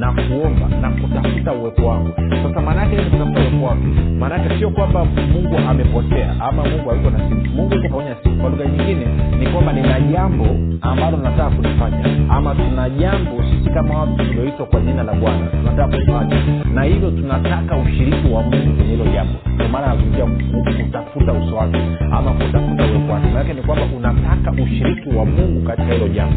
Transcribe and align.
na 0.00 0.12
kuomba 0.12 0.68
na 0.80 0.90
kutafuta 0.90 1.52
uwepo 1.52 1.86
wangu. 1.86 2.10
Sasa 2.42 2.60
maanaake 2.60 2.96
ni 2.96 3.02
kutafuta 3.04 3.40
uwepo 3.40 3.66
wangu. 3.66 3.86
Maanaake 4.18 4.58
sio 4.58 4.70
kwamba 4.70 5.04
mungu 5.04 5.56
amepotea 5.68 6.30
ama 6.40 6.64
mungu 6.64 6.90
aliko 6.90 7.10
na 7.10 7.18
simu. 7.28 7.40
Mungu 7.56 7.74
iko 7.74 8.02
simu. 8.22 8.40
Kwa 8.40 8.50
lugha 8.50 8.64
nyingine 8.66 9.06
ni 9.40 9.46
kwamba 9.46 9.72
nina 9.72 10.00
jambo 10.00 10.46
ambalo 10.80 11.16
nataka 11.16 11.50
kulifanya. 11.50 12.04
Ama 12.30 12.54
tuna 12.54 12.90
jambo 12.90 13.42
sisi 13.50 13.70
kama 13.70 13.98
watu 14.00 14.16
tulioitwa 14.16 14.66
kwa 14.66 14.80
jina 14.80 15.02
la 15.02 15.12
bwana 15.12 15.46
tunataka 15.46 15.88
kulifanya. 15.88 16.36
Na 16.74 16.82
hivyo 16.82 17.10
tunataka 17.10 17.76
ushiriki 17.76 18.28
wa 18.32 18.42
mungu 18.42 18.76
kwenye 18.76 18.90
hilo 18.90 19.04
jambo. 19.04 19.32
Maana 19.72 19.86
nazungumzia 19.86 20.84
kutafuta 20.84 21.32
uso 21.32 21.56
wake 21.56 21.78
ama 22.12 22.30
kutafuta 22.32 22.84
uwepo 22.86 23.12
wake. 23.12 23.26
Maanake 23.26 23.54
ni 23.54 23.62
kwamba 23.62 23.84
unataka 23.96 24.62
ushiriki 24.62 25.08
wa 25.16 25.24
mungu 25.24 25.62
katika 25.66 25.92
hilo 25.92 26.08
jambo 26.08 26.36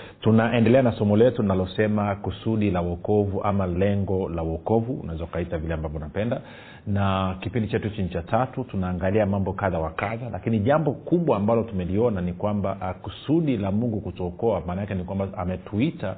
tunaendelea 0.21 0.81
na 0.81 0.91
somo 0.91 1.17
letu 1.17 1.41
linalosema 1.41 2.15
kusudi 2.15 2.71
la 2.71 2.81
uokovu 2.81 3.43
ama 3.43 3.67
lengo 3.67 4.29
la 4.29 4.43
uokovu 4.43 4.93
unaweza 4.93 5.23
ukaita 5.23 5.57
vile 5.57 5.73
ambavyo 5.73 5.97
unapenda. 5.97 6.41
Na 6.87 7.35
kipindi 7.39 7.67
chetu 7.69 7.89
chini 7.89 8.09
cha 8.09 8.21
tatu 8.21 8.63
tunaangalia 8.63 9.25
mambo 9.25 9.53
kadha 9.53 9.79
wa 9.79 9.89
kadha. 9.89 10.29
Lakini 10.31 10.59
jambo 10.59 10.91
kubwa 10.91 11.37
ambalo 11.37 11.63
tumeliona 11.63 12.21
ni 12.21 12.33
kwamba 12.33 12.77
uh, 12.81 13.01
kusudi 13.01 13.57
la 13.57 13.71
mungu 13.71 14.01
kutuokoa 14.01 14.61
maana 14.67 14.81
yake 14.81 14.95
ni 14.95 15.03
kwamba 15.03 15.27
ametuita 15.37 16.15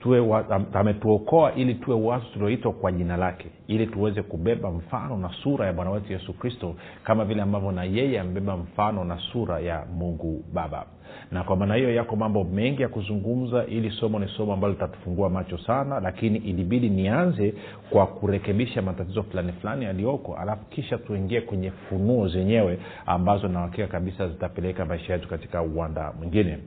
tuwe 0.00 0.44
ametuokoa 0.72 1.54
ili 1.54 1.74
tuwe 1.74 1.96
watu 2.06 2.32
tulioitwa 2.32 2.72
kwa 2.72 2.92
jina 2.92 3.16
lake 3.16 3.46
ili 3.66 3.86
tuweze 3.86 4.22
kubeba 4.22 4.70
mfano 4.70 5.16
na 5.16 5.30
sura 5.42 5.66
ya 5.66 5.72
bwana 5.72 5.90
wetu 5.90 6.12
yesu 6.12 6.32
kristo 6.32 6.74
kama 7.04 7.24
vile 7.24 7.42
ambavyo 7.42 7.72
na 7.72 7.84
yeye 7.84 8.20
amebeba 8.20 8.56
mfano 8.56 9.04
na 9.04 9.18
sura 9.32 9.60
ya 9.60 9.86
mungu 9.94 10.44
baba. 10.52 10.86
Na 11.32 11.44
kwa 11.44 11.56
maana 11.56 11.74
hiyo 11.74 11.94
yako 11.94 12.16
mambo 12.16 12.44
mengi 12.44 12.82
ya 12.82 12.88
kuzungumza 12.88 13.66
ili 13.66 13.90
somo 13.90 14.18
ni 14.18 14.28
somo 14.28 14.52
ambalo 14.52 14.72
litatufungua 14.72 15.30
macho 15.30 15.58
sana 15.58 16.00
lakini 16.00 16.38
ilibidi 16.38 16.88
nianze 16.90 17.54
kwa 17.90 18.06
kurekebisha 18.06 18.82
matatizo 18.82 19.22
fulani 19.22 19.52
fulani 19.52 19.84
yaliyoko 19.84 20.34
alafu 20.36 20.64
kisha 20.64 20.98
tuingie 20.98 21.40
kwenye 21.40 21.70
funuo 21.70 22.28
zenyewe 22.28 22.78
ambazo 23.06 23.48
nawakika 23.48 23.86
kabisa 23.86 24.28
zitapeleka 24.28 24.84
maisha 24.84 25.12
yetu 25.12 25.28
katika 25.28 25.62
uwanda 25.62 26.12
mwingine 26.18 26.58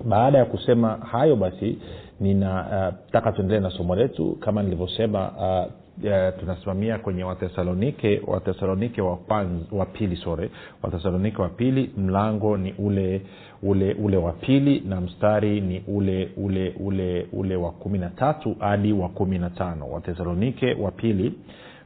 Baada 0.06 0.38
ya 0.38 0.46
kusema 0.46 0.90
hayo 1.12 1.36
basi 1.36 1.78
ninataka 2.20 3.30
uh, 3.30 3.36
tuendelee 3.36 3.60
na 3.62 3.70
somo 3.70 3.96
letu. 3.96 4.38
Kama 4.40 4.64
nilivyosema 4.64 5.32
uh, 5.32 5.72
Uh, 6.04 6.40
tunasimamia 6.40 6.98
kwenye 7.00 7.24
wathesalonike 7.24 8.22
wathesalonike 8.28 9.02
wa, 9.02 9.86
pili 9.86 10.16
sore 10.16 10.50
wathesalonike 10.84 11.42
wa 11.42 11.50
pili 11.50 11.92
mlango 11.98 12.58
ni 12.58 12.74
ule 12.74 13.22
ule 13.64 13.94
ule 13.94 14.18
wa 14.18 14.32
pili 14.32 14.80
na 14.80 15.02
mstari 15.02 15.62
ni 15.62 15.84
ule 15.88 16.30
ule 16.38 16.76
ule 16.80 17.28
ule 17.34 17.56
wa 17.56 17.72
kumi 17.72 17.98
na 18.00 18.10
tatu 18.10 18.56
hadi 18.60 18.94
wa 18.94 19.10
kumi 19.10 19.40
na 19.40 19.50
tano. 19.50 19.90
Wathesalonike 19.92 20.74
wa 20.74 20.92
pili 20.92 21.34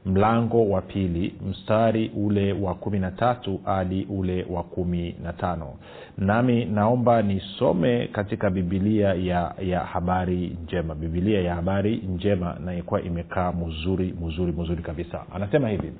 mlango 0.05 0.69
wa 0.69 0.81
pili 0.81 1.35
mstari 1.49 2.11
ule 2.15 2.53
wa 2.53 2.75
kumi 2.75 2.99
na 2.99 3.11
tatu 3.11 3.61
hadi 3.65 4.07
ule 4.09 4.45
wa 4.49 4.63
kumi 4.63 5.15
na 5.23 5.33
tano. 5.33 5.73
Nami 6.17 6.65
naomba 6.65 7.21
nisome 7.21 8.07
katika 8.07 8.49
bibilia 8.49 9.13
ya 9.13 9.53
ya 9.61 9.79
habari 9.79 10.57
njema. 10.63 10.95
Bibilia 10.95 11.41
ya 11.41 11.55
habari 11.55 11.97
njema 11.97 12.57
na 12.65 12.75
ikuwa 12.77 13.01
imekaa 13.01 13.51
mzuri 13.51 14.13
mzuri 14.21 14.51
mzuri 14.51 14.83
kabisa. 14.83 15.23
Anasema 15.33 15.69
hivi 15.69 15.91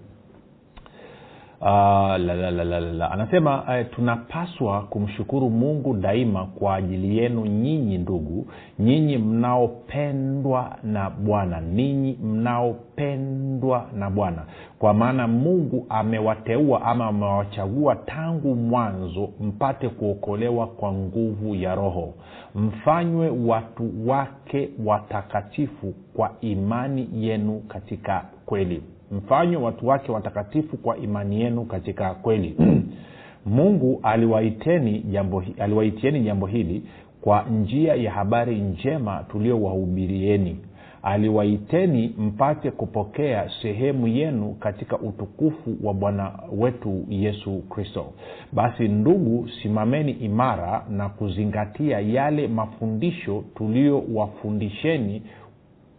Uh, 1.61 1.65
la, 1.65 2.17
la, 2.17 2.51
la, 2.51 2.63
la, 2.63 2.79
la. 2.79 3.11
anasema 3.11 3.63
uh, 3.63 3.95
tunapaswa 3.95 4.81
kumshukuru 4.81 5.49
mungu 5.49 5.93
daima 5.93 6.45
kwa 6.45 6.75
ajili 6.75 7.17
yenu 7.17 7.45
nyinyi 7.45 7.97
ndugu 7.97 8.47
nyinyi 8.79 9.17
mnaopendwa 9.17 10.75
na 10.83 11.09
bwana 11.09 11.61
ninyi 11.61 12.17
mnaopendwa 12.23 13.85
na 13.95 14.09
bwana. 14.09 14.45
Kwa 14.79 14.93
maana 14.93 15.27
mungu 15.27 15.85
amewateua 15.89 16.81
ama 16.81 17.05
amewachagua 17.05 17.95
tangu 17.95 18.55
mwanzo 18.55 19.29
mpate 19.41 19.89
kuokolewa 19.89 20.67
kwa 20.67 20.91
nguvu 20.93 21.55
ya 21.55 21.75
roho. 21.75 22.13
Mfanywe 22.55 23.29
watu 23.29 24.09
wake 24.09 24.69
watakatifu 24.85 25.93
kwa 26.13 26.31
imani 26.41 27.09
yenu 27.13 27.59
katika 27.67 28.25
kweli 28.45 28.83
mfanywe 29.11 29.61
watu 29.61 29.87
wake 29.87 30.11
watakatifu 30.11 30.77
kwa 30.77 30.97
imani 30.97 31.41
yenu 31.41 31.65
katika 31.65 32.13
kweli. 32.13 32.55
Mungu 33.45 33.99
aliwaiteni 34.03 34.99
jambo, 34.99 35.43
aliwaitieni 35.59 36.19
jambo 36.21 36.47
hili 36.47 36.83
kwa 37.21 37.43
njia 37.43 37.95
ya 37.95 38.11
habari 38.11 38.59
njema 38.61 39.25
tuliowahubirieni 39.31 40.57
aliwaiteni 41.03 42.15
mpate 42.17 42.71
kupokea 42.71 43.49
sehemu 43.61 44.07
yenu 44.07 44.53
katika 44.59 44.97
utukufu 44.99 45.77
wa 45.83 45.93
bwana 45.93 46.31
wetu 46.57 47.05
yesu 47.09 47.63
kristo. 47.69 48.05
Basi 48.51 48.87
ndugu 48.87 49.49
simameni 49.63 50.11
imara 50.11 50.85
na 50.89 51.09
kuzingatia 51.09 51.99
yale 51.99 52.47
mafundisho 52.47 53.43
tuliyowafundisheni 53.55 55.21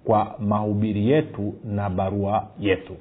kwa 0.05 0.35
mahubiri 0.38 1.11
yetu 1.11 1.55
na 1.64 1.91
barua 1.91 2.47
yetu. 2.61 2.97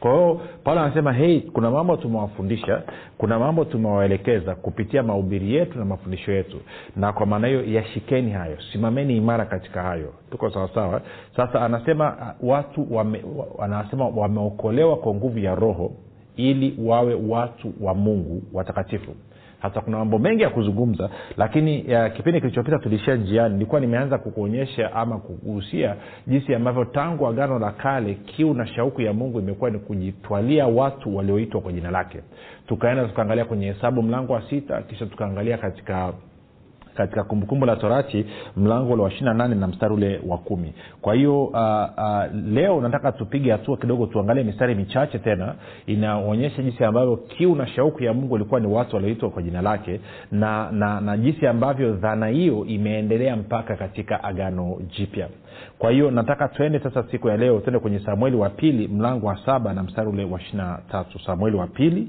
Kwa 0.00 0.10
hiyo 0.12 0.40
paulo 0.64 0.80
anasema 0.80 1.12
hei 1.12 1.40
kuna 1.40 1.70
mambo 1.70 1.96
tumewafundisha 1.96 2.82
kuna 3.18 3.38
mambo 3.38 3.64
tumewaelekeza 3.64 4.54
kupitia 4.54 5.02
mahubiri 5.02 5.54
yetu 5.54 5.78
na 5.78 5.84
mafundisho 5.84 6.32
yetu. 6.32 6.60
Na 6.96 7.12
kwa 7.12 7.26
maana 7.26 7.48
hiyo 7.48 7.64
yashikeni 7.64 8.30
hayo 8.30 8.56
simameni 8.72 9.16
imara 9.16 9.44
katika 9.46 9.82
hayo. 9.82 10.12
Tuko 10.30 10.50
sawasawa 10.50 11.00
sasa 11.36 11.60
anasema 11.62 12.34
watu 12.42 12.94
wame, 12.94 13.24
anasema 13.58 14.08
wameokolewa 14.08 14.96
kwa 14.96 15.14
nguvu 15.14 15.38
ya 15.38 15.54
roho 15.54 15.92
ili 16.36 16.78
wawe 16.84 17.14
watu 17.28 17.72
wa 17.80 17.94
mungu 17.94 18.42
watakatifu 18.52 19.10
hasa 19.58 19.80
kuna 19.80 19.98
mambo 19.98 20.18
mengi 20.18 20.42
ya 20.42 20.50
kuzungumza 20.50 21.10
lakini 21.36 21.90
ya 21.90 22.10
kipindi 22.10 22.40
kilichopita 22.40 22.78
tulishia 22.78 23.14
njiani 23.16 23.54
nilikuwa 23.54 23.80
nimeanza 23.80 24.18
kukuonyesha 24.18 24.92
ama 24.94 25.18
kugusia 25.18 25.96
jinsi 26.26 26.54
ambavyo 26.54 26.84
tangu 26.84 27.26
agano 27.26 27.58
la 27.58 27.70
kale 27.70 28.14
kiu 28.14 28.54
na 28.54 28.66
shauku 28.66 29.02
ya 29.02 29.12
mungu 29.12 29.38
imekuwa 29.40 29.70
ni 29.70 29.78
kujitwalia 29.78 30.66
watu 30.66 31.16
walioitwa 31.16 31.60
kwa 31.60 31.72
jina 31.72 31.90
lake. 31.90 32.18
Tukaenda 32.66 33.04
tukaangalia 33.08 33.44
kwenye 33.44 33.66
hesabu 33.72 34.02
mlango 34.02 34.32
wa 34.32 34.42
sita 34.50 34.82
kisha 34.82 35.06
tukaangalia 35.06 35.58
katika 35.58 36.12
katika 36.96 37.24
kumbukumbu 37.24 37.66
la 37.66 37.76
torati 37.76 38.26
mlango 38.56 38.92
ule 38.92 39.02
wa 39.02 39.12
ishiri 39.12 39.34
nane 39.34 39.54
na 39.54 39.66
mstari 39.66 39.94
ule 39.94 40.20
wa 40.26 40.38
kumi. 40.38 40.72
Kwa 41.00 41.14
hiyo 41.14 41.44
uh, 41.44 41.54
uh, 41.54 42.24
leo 42.52 42.80
nataka 42.80 43.12
tupige 43.12 43.52
hatua 43.52 43.76
kidogo 43.76 44.06
tuangalie 44.06 44.44
mistari 44.44 44.74
michache 44.74 45.18
tena. 45.18 45.54
Inaonyesha 45.86 46.62
jinsi 46.62 46.84
ambavyo 46.84 47.16
kiu 47.16 47.54
na 47.54 47.66
shauku 47.66 48.02
ya 48.04 48.14
mungu 48.14 48.36
ilikuwa 48.36 48.60
ni 48.60 48.66
watu 48.66 48.96
walioitwa 48.96 49.30
kwa 49.30 49.42
jina 49.42 49.62
lake 49.62 50.00
na, 50.32 50.70
na, 50.72 51.00
na 51.00 51.16
jinsi 51.16 51.46
ambavyo 51.46 51.92
dhana 51.92 52.26
hiyo 52.26 52.64
imeendelea 52.64 53.36
mpaka 53.36 53.76
katika 53.76 54.24
agano 54.24 54.76
jipya. 54.96 55.28
Kwa 55.78 55.90
hiyo 55.90 56.10
nataka 56.10 56.48
twende 56.48 56.78
sasa 56.78 57.04
siku 57.10 57.28
ya 57.28 57.36
leo 57.36 57.60
tuende 57.60 57.78
kwenye 57.78 57.98
samueli 58.00 58.36
wa 58.36 58.50
pili 58.50 58.88
mlango 58.88 59.26
wa 59.26 59.38
saba 59.46 59.72
na 59.72 59.82
mstari 59.82 60.08
ule 60.08 60.24
wa 60.24 60.40
ishirina 60.40 60.78
tatu. 60.90 61.18
Samueli 61.18 61.56
wa 61.56 61.66
pili 61.66 62.08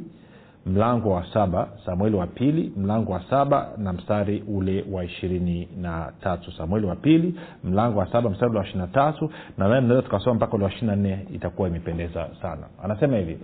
mlango 0.68 1.10
wa 1.12 1.26
saba 1.34 1.68
samueli 1.86 2.16
wa 2.16 2.28
pili 2.28 2.74
mlango 2.78 3.12
wa 3.12 3.24
saba 3.30 3.70
na 3.78 3.94
mstari 3.94 4.44
ule 4.48 4.86
wa 4.92 5.04
ishirini 5.06 5.68
na 5.82 6.14
tatu. 6.22 6.52
Samueli 6.52 6.86
wa 6.88 6.96
pili 6.96 7.36
mlango 7.64 8.00
wa 8.00 8.12
saba 8.12 8.30
mstari 8.30 8.50
ule 8.50 8.60
wa 8.60 8.66
ishiri 8.66 8.80
na 8.82 8.88
tatu. 8.88 9.30
Nadhani 9.58 9.88
naweza 9.88 10.02
tukasoma 10.08 10.34
mpaka 10.36 10.54
ule 10.54 10.64
wa 10.66 10.72
ishiri 10.72 10.88
na 10.88 10.96
nne 10.96 11.26
itakuwa 11.34 11.68
imependeza 11.68 12.28
sana. 12.42 12.68
Anasema 12.84 13.18
hivi 13.18 13.38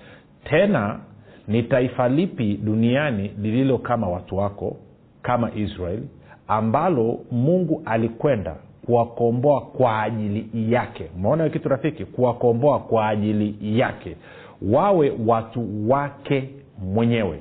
tena 0.50 1.00
ni 1.48 1.62
taifa 1.62 2.08
lipi 2.08 2.54
duniani 2.56 3.28
lililo 3.28 3.78
kama 3.78 4.08
watu 4.08 4.36
wako 4.36 4.76
kama 5.22 5.54
israeli 5.54 6.08
ambalo 6.48 7.18
mungu 7.30 7.82
alikwenda 7.84 8.56
kuwakomboa 8.86 9.60
kwa 9.60 10.02
ajili 10.02 10.72
yake? 10.72 11.10
Umeona 11.16 11.44
hiyo 11.44 11.52
kitu 11.52 11.68
rafiki? 11.68 12.04
Kuwakomboa 12.04 12.78
kwa 12.80 13.08
ajili 13.08 13.78
yake. 13.78 14.16
Wawe 14.62 15.12
watu 15.26 15.90
wake 15.90 16.48
mwenyewe. 16.82 17.38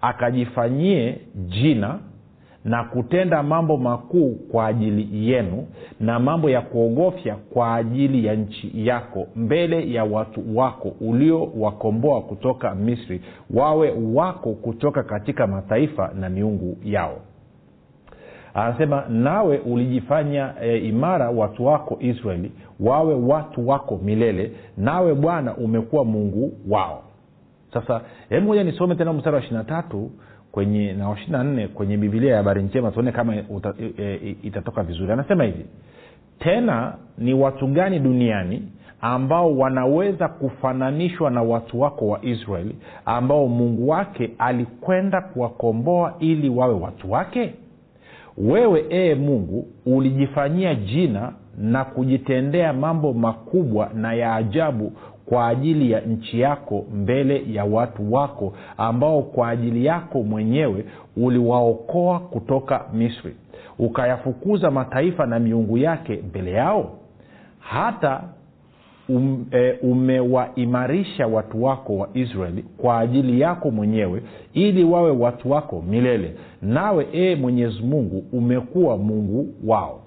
Akajifanyie 0.00 1.18
jina 1.34 1.98
na 2.64 2.84
kutenda 2.84 3.42
mambo 3.42 3.76
makuu 3.76 4.30
kwa 4.34 4.66
ajili 4.66 5.28
yenu 5.30 5.66
na 6.00 6.18
mambo 6.18 6.50
ya 6.50 6.60
kuogofya 6.60 7.36
kwa 7.52 7.74
ajili 7.74 8.26
ya 8.26 8.34
nchi 8.34 8.86
yako 8.86 9.26
mbele 9.36 9.92
ya 9.92 10.04
watu 10.04 10.56
wako 10.58 10.92
uliowakomboa 11.00 12.20
kutoka 12.22 12.74
misri 12.74 13.20
wawe 13.54 13.94
wako 14.14 14.52
kutoka 14.52 15.02
katika 15.02 15.46
mataifa 15.46 16.10
na 16.20 16.28
miungu 16.28 16.76
yao. 16.84 17.16
Anasema 18.54 19.04
nawe 19.08 19.58
ulijifanya 19.58 20.54
e, 20.62 20.78
imara 20.78 21.30
watu 21.30 21.66
wako 21.66 21.96
israeli 22.00 22.52
wawe 22.80 23.14
watu 23.14 23.68
wako 23.68 24.00
milele 24.04 24.52
nawe 24.76 25.14
bwana 25.14 25.56
umekuwa 25.56 26.04
mungu 26.04 26.52
wao 26.68 27.02
sasa 27.72 28.00
hebu 28.28 28.46
moja 28.46 28.64
nisome 28.64 28.94
tena 28.94 29.12
mstari 29.12 29.36
wa 29.36 29.42
ishirina 29.42 29.64
tatu 29.64 30.10
kwenye 30.52 30.92
na 30.92 31.12
ishiri 31.12 31.38
nne 31.44 31.68
kwenye 31.68 31.96
bibilia 31.96 32.30
ya 32.30 32.36
habari 32.36 32.62
njema 32.62 32.90
tuone 32.90 33.12
kama 33.12 33.34
uta, 33.48 33.74
e, 33.80 33.92
e, 33.98 34.36
itatoka 34.42 34.82
vizuri. 34.82 35.12
Anasema 35.12 35.44
hivi 35.44 35.64
tena 36.38 36.94
ni 37.18 37.34
watu 37.34 37.66
gani 37.66 37.98
duniani 37.98 38.62
ambao 39.00 39.58
wanaweza 39.58 40.28
kufananishwa 40.28 41.30
na 41.30 41.42
watu 41.42 41.80
wako 41.80 42.08
wa 42.08 42.24
israeli 42.24 42.76
ambao 43.04 43.48
mungu 43.48 43.88
wake 43.88 44.30
alikwenda 44.38 45.20
kuwakomboa 45.20 46.14
ili 46.18 46.48
wawe 46.48 46.74
watu 46.74 47.12
wake? 47.12 47.54
Wewe 48.38 48.84
ee 48.90 49.14
mungu 49.14 49.66
ulijifanyia 49.86 50.74
jina 50.74 51.32
na 51.58 51.84
kujitendea 51.84 52.72
mambo 52.72 53.12
makubwa 53.12 53.90
na 53.94 54.14
ya 54.14 54.34
ajabu 54.34 54.92
kwa 55.28 55.48
ajili 55.48 55.90
ya 55.90 56.00
nchi 56.00 56.40
yako 56.40 56.84
mbele 56.94 57.42
ya 57.52 57.64
watu 57.64 58.12
wako 58.12 58.52
ambao 58.76 59.22
kwa 59.22 59.48
ajili 59.48 59.84
yako 59.84 60.22
mwenyewe 60.22 60.84
uliwaokoa 61.16 62.18
kutoka 62.20 62.84
misri. 62.94 63.34
Ukayafukuza 63.78 64.70
mataifa 64.70 65.26
na 65.26 65.38
miungu 65.38 65.78
yake 65.78 66.22
mbele 66.28 66.50
yao? 66.52 66.90
Hata 67.58 68.22
um, 69.08 69.46
e, 69.50 69.72
umewaimarisha 69.82 71.26
watu 71.26 71.64
wako 71.64 71.96
wa 71.96 72.08
israeli 72.14 72.64
kwa 72.76 72.98
ajili 72.98 73.40
yako 73.40 73.70
mwenyewe 73.70 74.22
ili 74.52 74.84
wawe 74.84 75.10
watu 75.10 75.50
wako 75.50 75.82
milele. 75.88 76.34
Nawe 76.62 77.06
ee 77.14 77.36
mwenyezi 77.36 77.82
mungu 77.82 78.24
umekuwa 78.32 78.96
mungu 78.96 79.48
wao 79.66 80.00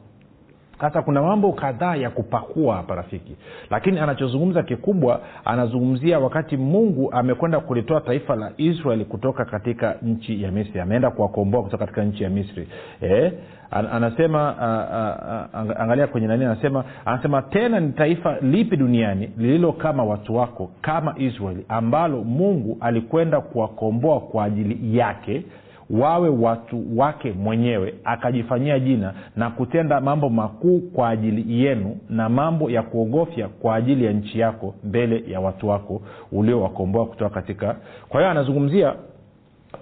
sasa 0.81 1.01
kuna 1.01 1.21
mambo 1.21 1.53
kadhaa 1.53 1.95
ya 1.95 2.09
kupakua 2.09 2.75
hapa 2.75 2.95
rafiki. 2.95 3.35
Lakini 3.69 3.99
anachozungumza 3.99 4.63
kikubwa 4.63 5.21
anazungumzia 5.45 6.19
wakati 6.19 6.57
mungu 6.57 7.11
amekwenda 7.11 7.59
kulitoa 7.59 8.01
taifa 8.01 8.35
la 8.35 8.51
israeli 8.57 9.05
kutoka 9.05 9.45
katika 9.45 9.95
nchi 10.01 10.43
ya 10.43 10.51
misri. 10.51 10.79
Ameenda 10.81 11.11
kuwakomboa 11.11 11.63
kutoka 11.63 11.85
katika 11.85 12.03
nchi 12.03 12.23
ya 12.23 12.29
misri. 12.29 12.67
Eh? 13.01 13.33
anasema 13.71 14.51
uh, 14.51 15.61
uh, 15.61 15.71
uh, 15.71 15.81
angalia 15.81 16.07
kwenye 16.07 16.27
nani 16.27 16.45
anasema 16.45 16.83
anasema 17.05 17.41
tena 17.41 17.79
ni 17.79 17.91
taifa 17.91 18.37
lipi 18.41 18.77
duniani 18.77 19.29
lililo 19.37 19.71
kama 19.73 20.03
watu 20.03 20.35
wako 20.35 20.71
kama 20.81 21.15
israeli 21.17 21.65
ambalo 21.69 22.23
mungu 22.23 22.77
alikwenda 22.81 23.41
kuwakomboa 23.41 24.19
kwa 24.19 24.43
ajili 24.43 24.97
yake 24.97 25.43
wawe 25.91 26.29
watu 26.29 26.97
wake 26.99 27.31
mwenyewe 27.31 27.93
akajifanyia 28.03 28.79
jina 28.79 29.13
na 29.35 29.49
kutenda 29.49 30.01
mambo 30.01 30.29
makuu 30.29 30.79
kwa 30.79 31.09
ajili 31.09 31.63
yenu 31.63 31.97
na 32.09 32.29
mambo 32.29 32.69
ya 32.69 32.83
kuogofya 32.83 33.47
kwa 33.47 33.75
ajili 33.75 34.05
ya 34.05 34.13
nchi 34.13 34.39
yako 34.39 34.75
mbele 34.83 35.23
ya 35.27 35.39
watu 35.39 35.67
wako 35.67 36.01
uliowakomboa 36.31 37.05
kutoka 37.05 37.29
katika. 37.35 37.75
Kwa 38.09 38.19
hiyo 38.19 38.31
anazungumzia 38.31 38.95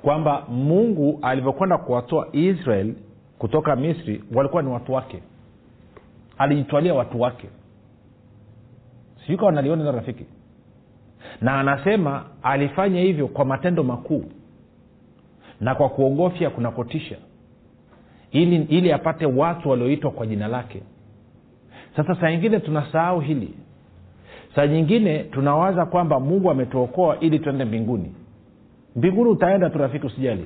kwamba 0.01 0.43
mungu 0.49 1.19
alivyokwenda 1.21 1.77
kuwatoa 1.77 2.27
israel 2.31 2.93
kutoka 3.37 3.75
misri 3.75 4.23
walikuwa 4.35 4.61
ni 4.63 4.69
watu 4.69 4.93
wake. 4.93 5.23
Alijitwalia 6.37 6.93
watu 6.93 7.21
wake. 7.21 7.49
Sijui 9.21 9.37
kawa 9.37 9.51
naliona 9.51 9.91
rafiki. 9.91 10.25
Na 11.41 11.59
anasema 11.59 12.25
alifanya 12.43 13.01
hivyo 13.01 13.27
kwa 13.27 13.45
matendo 13.45 13.83
makuu 13.83 14.23
na 15.61 15.75
kwa 15.75 15.89
kuogofya 15.89 16.49
kunakotisha 16.49 17.15
ili 18.31 18.55
ili 18.55 18.91
apate 18.91 19.25
watu 19.25 19.69
walioitwa 19.69 20.11
kwa 20.11 20.27
jina 20.27 20.47
lake. 20.47 20.81
Sasa 21.95 22.15
saa 22.15 22.31
nyingine 22.31 22.59
tunasahau 22.59 23.19
hili. 23.19 23.53
Saa 24.55 24.67
nyingine 24.67 25.19
tunawaza 25.23 25.85
kwamba 25.85 26.19
mungu 26.19 26.51
ametuokoa 26.51 27.19
ili 27.19 27.39
tuende 27.39 27.65
mbinguni. 27.65 28.11
Mbinguni 28.95 29.29
utaenda 29.29 29.69
tu 29.69 29.77
rafiki 29.77 30.05
usijali. 30.07 30.45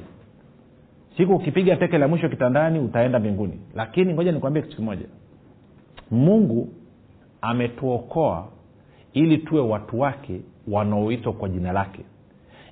Siku 1.18 1.34
ukipiga 1.36 1.76
teke 1.76 1.98
la 1.98 2.08
mwisho 2.08 2.30
kitandani 2.30 2.80
utaenda 2.80 3.20
mbinguni. 3.20 3.60
Lakini 3.76 4.14
ngoja 4.14 4.32
nikwambie 4.32 4.62
kitu 4.62 4.76
kimoja. 4.76 5.06
Mungu 6.12 6.70
ametuokoa 7.42 8.48
ili 9.14 9.38
tuwe 9.38 9.62
watu 9.62 10.00
wake 10.00 10.42
wanaoitwa 10.68 11.34
kwa 11.34 11.50
jina 11.50 11.72
lake 11.72 12.06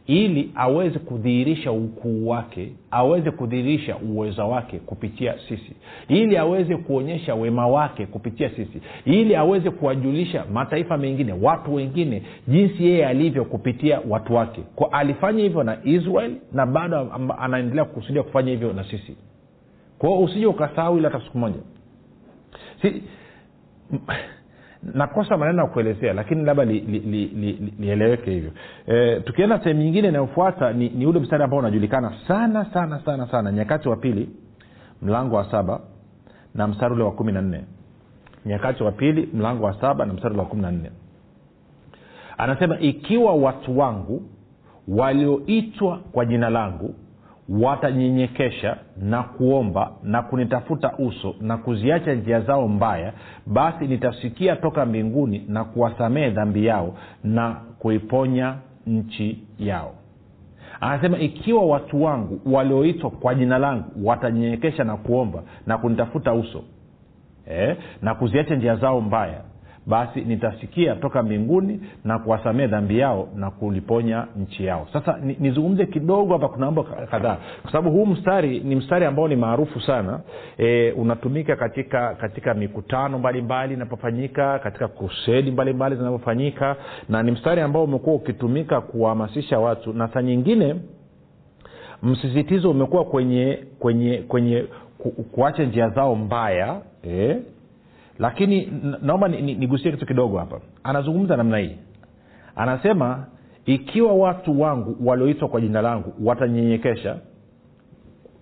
ili 0.07 0.51
aweze 0.55 0.99
kudhihirisha 0.99 1.71
ukuu 1.71 2.27
wake 2.27 2.71
aweze 2.91 3.31
kudhihirisha 3.31 3.97
uweza 3.97 4.45
wake 4.45 4.79
kupitia 4.79 5.35
sisi. 5.49 5.71
Ili 6.07 6.37
aweze 6.37 6.77
kuonyesha 6.77 7.35
wema 7.35 7.67
wake 7.67 8.05
kupitia 8.05 8.49
sisi. 8.49 8.81
Ili 9.05 9.35
aweze 9.35 9.69
kuwajulisha 9.69 10.45
mataifa 10.53 10.97
mengine 10.97 11.33
watu 11.41 11.73
wengine 11.75 12.23
jinsi 12.47 12.85
yeye 12.85 13.05
alivyo 13.07 13.45
kupitia 13.45 14.01
watu 14.09 14.33
wake. 14.35 14.61
Kwa 14.75 14.93
alifanya 14.93 15.43
hivyo 15.43 15.63
na 15.63 15.77
israel 15.83 16.35
na 16.53 16.65
bado 16.65 17.11
anaendelea 17.37 17.85
kukusudia 17.85 18.23
kufanya 18.23 18.51
hivyo 18.51 18.73
na 18.73 18.83
sisi. 18.83 19.15
Kwao 19.99 20.23
usije 20.23 20.45
ukasahau 20.45 20.97
ile 20.97 21.07
hata 21.07 21.25
siku 21.25 21.37
moja. 21.37 21.59
Si, 22.81 23.03
nakosa 24.83 25.37
maneno 25.37 25.61
ya 25.61 25.67
kuelezea 25.67 26.13
lakini 26.13 26.43
labda 26.43 26.65
lieleweke 26.65 28.31
li, 28.31 28.35
li, 28.35 28.41
li, 28.41 28.47
hivyo. 28.47 28.51
E, 28.87 29.19
tukienda 29.19 29.59
sehemu 29.59 29.81
nyingine 29.81 30.07
inayofuata 30.07 30.73
ni, 30.73 30.89
ni 30.89 31.05
ule 31.05 31.19
mstari 31.19 31.43
ambao 31.43 31.59
unajulikana 31.59 32.13
sana 32.27 32.65
sana 32.73 32.99
sana 33.05 33.27
sana. 33.27 33.51
Nyakati 33.51 33.89
wa 33.89 33.95
pili 33.95 34.29
mlango 35.01 35.35
wa 35.35 35.51
saba 35.51 35.79
na 36.55 36.67
mstari 36.67 36.93
ule 36.93 37.03
wa 37.03 37.11
kumi 37.11 37.31
na 37.31 37.41
nne. 37.41 37.65
Nyakati 38.45 38.83
wa 38.83 38.91
pili 38.91 39.29
mlango 39.33 39.65
wa 39.65 39.81
saba 39.81 40.05
na 40.05 40.13
mstari 40.13 40.33
ule 40.33 40.43
wa 40.43 40.49
kumi 40.49 40.61
na 40.61 40.71
nne. 40.71 40.91
Anasema 42.37 42.79
ikiwa 42.79 43.33
watu 43.35 43.77
wangu 43.79 44.21
walioitwa 44.87 45.97
kwa 46.11 46.25
jina 46.25 46.49
langu 46.49 46.95
watanyenyekesha 47.59 48.77
na 49.01 49.23
kuomba 49.23 49.91
na 50.03 50.21
kunitafuta 50.21 50.93
uso 50.97 51.35
na 51.41 51.57
kuziacha 51.57 52.13
njia 52.13 52.39
zao 52.41 52.67
mbaya 52.67 53.13
basi 53.45 53.87
nitasikia 53.87 54.55
toka 54.55 54.85
mbinguni 54.85 55.45
na 55.47 55.63
kuwasamehe 55.63 56.29
dhambi 56.29 56.65
yao 56.65 56.93
na 57.23 57.55
kuiponya 57.79 58.55
nchi 58.87 59.43
yao. 59.59 59.93
Anasema 60.81 61.19
ikiwa 61.19 61.65
watu 61.65 62.03
wangu 62.03 62.41
walioitwa 62.45 63.09
kwa 63.09 63.35
jina 63.35 63.57
langu 63.57 63.85
watanyenyekesha 64.07 64.83
na 64.83 64.97
kuomba 64.97 65.43
na 65.67 65.77
kunitafuta 65.77 66.33
uso 66.33 66.63
eh, 67.47 67.77
na 68.01 68.15
kuziacha 68.15 68.55
njia 68.55 68.75
zao 68.75 69.01
mbaya 69.01 69.41
basi 69.85 70.21
nitasikia 70.21 70.95
toka 70.95 71.23
mbinguni 71.23 71.79
na 72.03 72.19
kuwasamea 72.19 72.67
dhambi 72.67 72.99
yao 72.99 73.27
na 73.35 73.51
kuliponya 73.51 74.27
nchi 74.37 74.65
yao. 74.65 74.87
Sasa 74.93 75.17
nizungumze 75.39 75.85
kidogo 75.85 76.33
hapa 76.33 76.47
kuna 76.47 76.65
mambo 76.65 76.83
kadhaa. 76.83 77.37
Kwa 77.61 77.71
sababu 77.71 77.91
huu 77.91 78.05
mstari 78.05 78.59
ni 78.59 78.75
mstari 78.75 79.05
ambao 79.05 79.27
ni 79.27 79.35
maarufu 79.35 79.81
sana. 79.81 80.19
E, 80.57 80.91
unatumika 80.91 81.55
katika 81.55 82.15
katika 82.15 82.53
mikutano 82.53 83.19
mbalimbali 83.19 83.73
inapofanyika 83.73 84.59
katika 84.59 84.87
krusedi 84.87 85.51
mbalimbali 85.51 85.95
zinavyofanyika 85.95 86.75
na 87.09 87.23
ni 87.23 87.31
mstari 87.31 87.61
ambao 87.61 87.83
umekuwa 87.83 88.15
ukitumika 88.15 88.81
kuwahamasisha 88.81 89.59
watu. 89.59 89.93
Na 89.93 90.07
saa 90.07 90.21
nyingine 90.21 90.75
msisitizo 92.03 92.71
umekuwa 92.71 93.05
kwenye 93.05 93.59
kwenye 93.79 94.17
kwenye 94.17 94.65
ku, 94.97 95.11
kuacha 95.11 95.63
njia 95.63 95.89
zao 95.89 96.15
mbaya 96.15 96.81
eh, 97.03 97.37
lakini 98.21 98.73
naomba 99.01 99.27
nigusie 99.27 99.85
ni, 99.85 99.91
ni 99.91 99.97
kitu 99.97 100.05
kidogo 100.05 100.37
hapa. 100.37 100.59
Anazungumza 100.83 101.37
namna 101.37 101.57
hii. 101.57 101.77
Anasema 102.55 103.25
ikiwa 103.65 104.13
watu 104.13 104.61
wangu 104.61 104.95
walioitwa 105.09 105.47
kwa 105.47 105.61
jina 105.61 105.81
langu 105.81 106.13
watanyenyekesha 106.23 107.15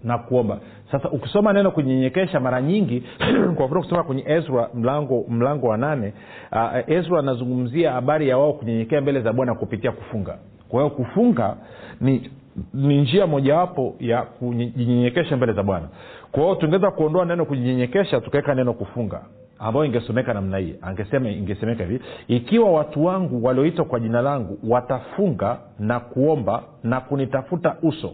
na 0.03 0.17
kuomba. 0.17 0.59
Sasa 0.91 1.09
ukisoma 1.09 1.53
neno 1.53 1.71
kunyenyekesha 1.71 2.39
mara 2.39 2.61
nyingi 2.61 3.03
kwa 3.55 3.65
mfano 3.65 3.81
kusoma 3.81 4.03
kwenye 4.03 4.23
ezra 4.27 4.69
mlango 4.73 5.25
mlango 5.29 5.67
wa 5.67 5.77
nane 5.77 6.13
uh, 6.51 6.91
ezra 6.93 7.19
anazungumzia 7.19 7.91
habari 7.91 8.29
ya 8.29 8.37
wao 8.37 8.53
kunyenyekea 8.53 9.01
mbele 9.01 9.21
za 9.21 9.33
bwana 9.33 9.55
kupitia 9.55 9.91
kufunga. 9.91 10.37
Kwa 10.69 10.81
hiyo 10.83 10.95
kufunga 10.95 11.55
ni 12.01 12.31
ni 12.73 13.01
njia 13.01 13.27
mojawapo 13.27 13.95
ya 13.99 14.21
kujinyenyekesha 14.21 15.37
mbele 15.37 15.53
za 15.53 15.63
bwana. 15.63 15.87
Kwa 16.31 16.43
hiyo 16.43 16.55
tungeweza 16.55 16.91
kuondoa 16.91 17.25
neno 17.25 17.45
kujinyenyekesha 17.45 18.21
tukaweka 18.21 18.55
neno 18.55 18.73
kufunga 18.73 19.21
ambayo 19.59 19.85
ingesomeka 19.85 20.33
namna 20.33 20.57
hii 20.57 20.75
angesema 20.81 21.29
ingesemeka 21.29 21.83
hivi 21.83 22.01
ikiwa 22.27 22.71
watu 22.71 23.05
wangu 23.05 23.43
walioitwa 23.45 23.85
kwa 23.85 23.99
jina 23.99 24.21
langu 24.21 24.57
watafunga 24.67 25.57
na 25.79 25.99
kuomba 25.99 26.63
na 26.83 27.01
kunitafuta 27.01 27.75
uso. 27.81 28.11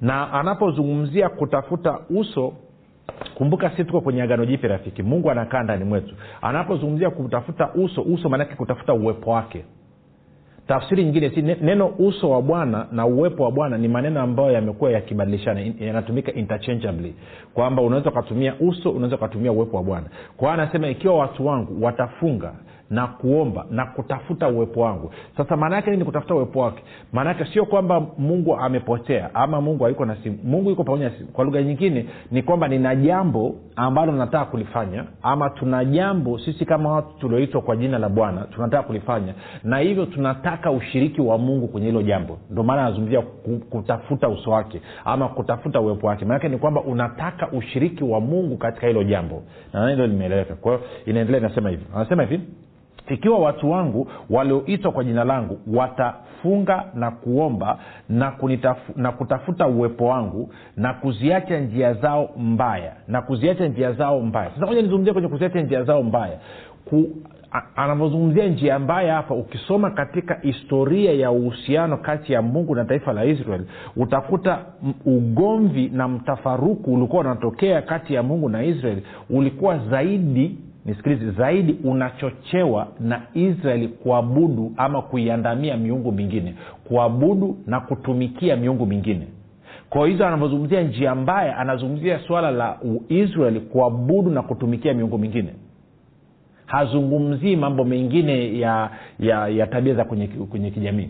Na 0.00 0.32
anapozungumzia 0.32 1.28
kutafuta 1.28 1.98
uso 2.10 2.52
kumbuka 3.34 3.70
si 3.70 3.84
tuko 3.84 4.00
kwenye 4.00 4.22
agano 4.22 4.46
jipya 4.46 4.68
rafiki. 4.70 5.02
Mungu 5.02 5.30
anakaa 5.30 5.62
ndani 5.62 5.84
mwetu. 5.84 6.14
Anapozungumzia 6.42 7.10
kutafuta 7.10 7.72
uso 7.74 8.02
uso 8.02 8.28
maanake 8.28 8.54
kutafuta 8.54 8.94
uwepo 8.94 9.30
wake 9.30 9.64
tafsiri 10.68 11.04
nyingine 11.04 11.30
si 11.30 11.42
neno 11.42 11.86
uso 11.98 12.30
wa 12.30 12.42
bwana 12.42 12.86
na 12.92 13.06
uwepo 13.06 13.42
wa 13.44 13.50
bwana 13.50 13.78
ni 13.78 13.88
maneno 13.88 14.20
ambayo 14.20 14.52
yamekuwa 14.52 14.90
yakibadilishana 14.90 15.60
yanatumika 15.80 16.32
interchangeably. 16.32 17.14
Kwamba 17.54 17.82
unaweza 17.82 18.10
ukatumia 18.10 18.54
uso 18.60 18.90
unaweza 18.90 19.16
ukatumia 19.16 19.52
uwepo 19.52 19.76
wa 19.76 19.82
bwana. 19.82 20.06
Kwa 20.36 20.48
hiyo 20.52 20.62
anasema 20.62 20.88
ikiwa 20.88 21.14
watu 21.16 21.46
wangu 21.46 21.84
watafunga 21.84 22.52
na 22.90 23.06
kuomba 23.06 23.66
na 23.70 23.86
kutafuta 23.86 24.48
uwepo 24.48 24.80
wangu. 24.80 25.10
Sasa 25.36 25.56
maana 25.56 25.76
yake 25.76 25.96
ni 25.96 26.04
kutafuta 26.04 26.34
uwepo 26.34 26.60
wake? 26.60 26.82
Maana 27.12 27.30
yake 27.30 27.44
sio 27.44 27.64
kwamba 27.66 28.00
mungu 28.18 28.56
amepotea 28.56 29.34
ama 29.34 29.60
mungu 29.60 29.84
hayuko 29.84 30.04
na 30.04 30.16
simu. 30.16 30.38
Mungu 30.44 30.70
yuko 30.70 30.84
pamoja 30.84 31.10
kwa 31.32 31.44
lugha 31.44 31.62
nyingine 31.62 32.06
ni 32.30 32.42
kwamba 32.42 32.68
nina 32.68 32.96
jambo 32.96 33.54
ambalo 33.76 34.12
nataka 34.12 34.44
kulifanya 34.44 35.04
ama 35.22 35.50
tuna 35.50 35.84
jambo 35.84 36.38
sisi 36.38 36.64
kama 36.64 36.92
watu 36.92 37.18
tulioitwa 37.18 37.60
kwa 37.62 37.76
jina 37.76 37.98
la 37.98 38.08
bwana 38.08 38.40
tunataka 38.42 38.82
kulifanya 38.82 39.34
na 39.64 39.78
hivyo 39.78 40.06
tunataka 40.06 40.70
ushiriki 40.70 41.20
wa 41.20 41.38
mungu 41.38 41.68
kwenye 41.68 41.86
hilo 41.86 42.02
jambo. 42.02 42.38
Ndio 42.50 42.62
maana 42.62 42.82
anazungumzia 42.82 43.22
kutafuta 43.70 44.28
uso 44.28 44.50
wake 44.50 44.80
ama 45.04 45.28
kutafuta 45.28 45.80
uwepo 45.80 46.06
wake. 46.06 46.24
Maanake 46.24 46.48
ni 46.48 46.58
kwamba 46.58 46.80
unataka 46.80 47.48
ushiriki 47.52 48.04
wa 48.04 48.20
mungu 48.20 48.56
katika 48.56 48.86
hilo 48.86 49.04
jambo. 49.04 49.42
Na 49.72 49.88
hilo 49.90 50.06
limeeleweka. 50.06 50.54
Kwa 50.54 50.72
hiyo 50.76 50.86
inaendelea 51.06 51.40
inasema 51.40 51.70
hivi. 51.70 51.84
Anasema 51.94 52.22
hivi 52.22 52.40
ikiwa 53.08 53.38
watu 53.38 53.70
wangu 53.70 54.08
walioitwa 54.30 54.92
kwa 54.92 55.04
jina 55.04 55.24
langu 55.24 55.58
watafunga 55.74 56.84
na 56.94 57.10
kuomba 57.10 57.78
na, 58.08 58.30
kunitafu, 58.30 58.92
na 58.96 59.12
kutafuta 59.12 59.66
uwepo 59.66 60.04
wangu 60.06 60.50
na 60.76 60.94
kuziacha 60.94 61.60
njia 61.60 61.94
zao 61.94 62.30
mbaya 62.38 62.92
na 63.08 63.22
kuziacha 63.22 63.68
njia 63.68 63.92
zao 63.92 64.20
mbaya. 64.20 64.50
Sasa 64.50 64.66
moja 64.66 64.82
nizungumzia 64.82 65.12
kwenye 65.12 65.28
kuziacha 65.28 65.60
njia 65.60 65.82
zao 65.82 66.02
mbaya. 66.02 66.38
Ku, 66.84 67.08
anavyozungumzia 67.76 68.46
njia 68.48 68.78
mbaya 68.78 69.14
hapa 69.14 69.34
ukisoma 69.34 69.90
katika 69.90 70.34
historia 70.42 71.12
ya 71.12 71.30
uhusiano 71.30 71.96
kati 71.96 72.32
ya 72.32 72.42
mungu 72.42 72.74
na 72.74 72.84
taifa 72.84 73.12
la 73.12 73.24
israel 73.24 73.64
utakuta 73.96 74.58
ugomvi 75.06 75.88
na 75.88 76.08
mtafaruku 76.08 76.94
ulikuwa 76.94 77.20
unatokea 77.20 77.82
kati 77.82 78.14
ya 78.14 78.22
mungu 78.22 78.48
na 78.48 78.64
israel 78.64 79.02
ulikuwa 79.30 79.78
zaidi 79.78 80.58
nisikilize 80.84 81.30
zaidi 81.30 81.76
unachochewa 81.84 82.88
na 83.00 83.22
israeli 83.34 83.88
kuabudu 83.88 84.72
ama 84.76 85.02
kuiandamia 85.02 85.76
miungu 85.76 86.12
mingine 86.12 86.54
kuabudu 86.84 87.56
na 87.66 87.80
kutumikia 87.80 88.56
miungu 88.56 88.86
mingine. 88.86 89.26
Kwa 89.90 90.08
hizo 90.08 90.26
anavyozungumzia 90.26 90.82
njia 90.82 91.14
mbaya 91.14 91.56
anazungumzia 91.56 92.18
swala 92.18 92.50
la 92.50 92.78
israeli 93.08 93.60
kuabudu 93.60 94.30
na 94.30 94.42
kutumikia 94.42 94.94
miungu 94.94 95.18
mingine. 95.18 95.54
Hazungumzii 96.66 97.56
mambo 97.56 97.84
mengine 97.84 98.58
ya 98.58 98.90
ya, 99.18 99.48
ya 99.48 99.66
tabia 99.66 99.94
za 99.94 100.04
kwenye, 100.04 100.26
kwenye 100.28 100.70
kijamii. 100.70 101.08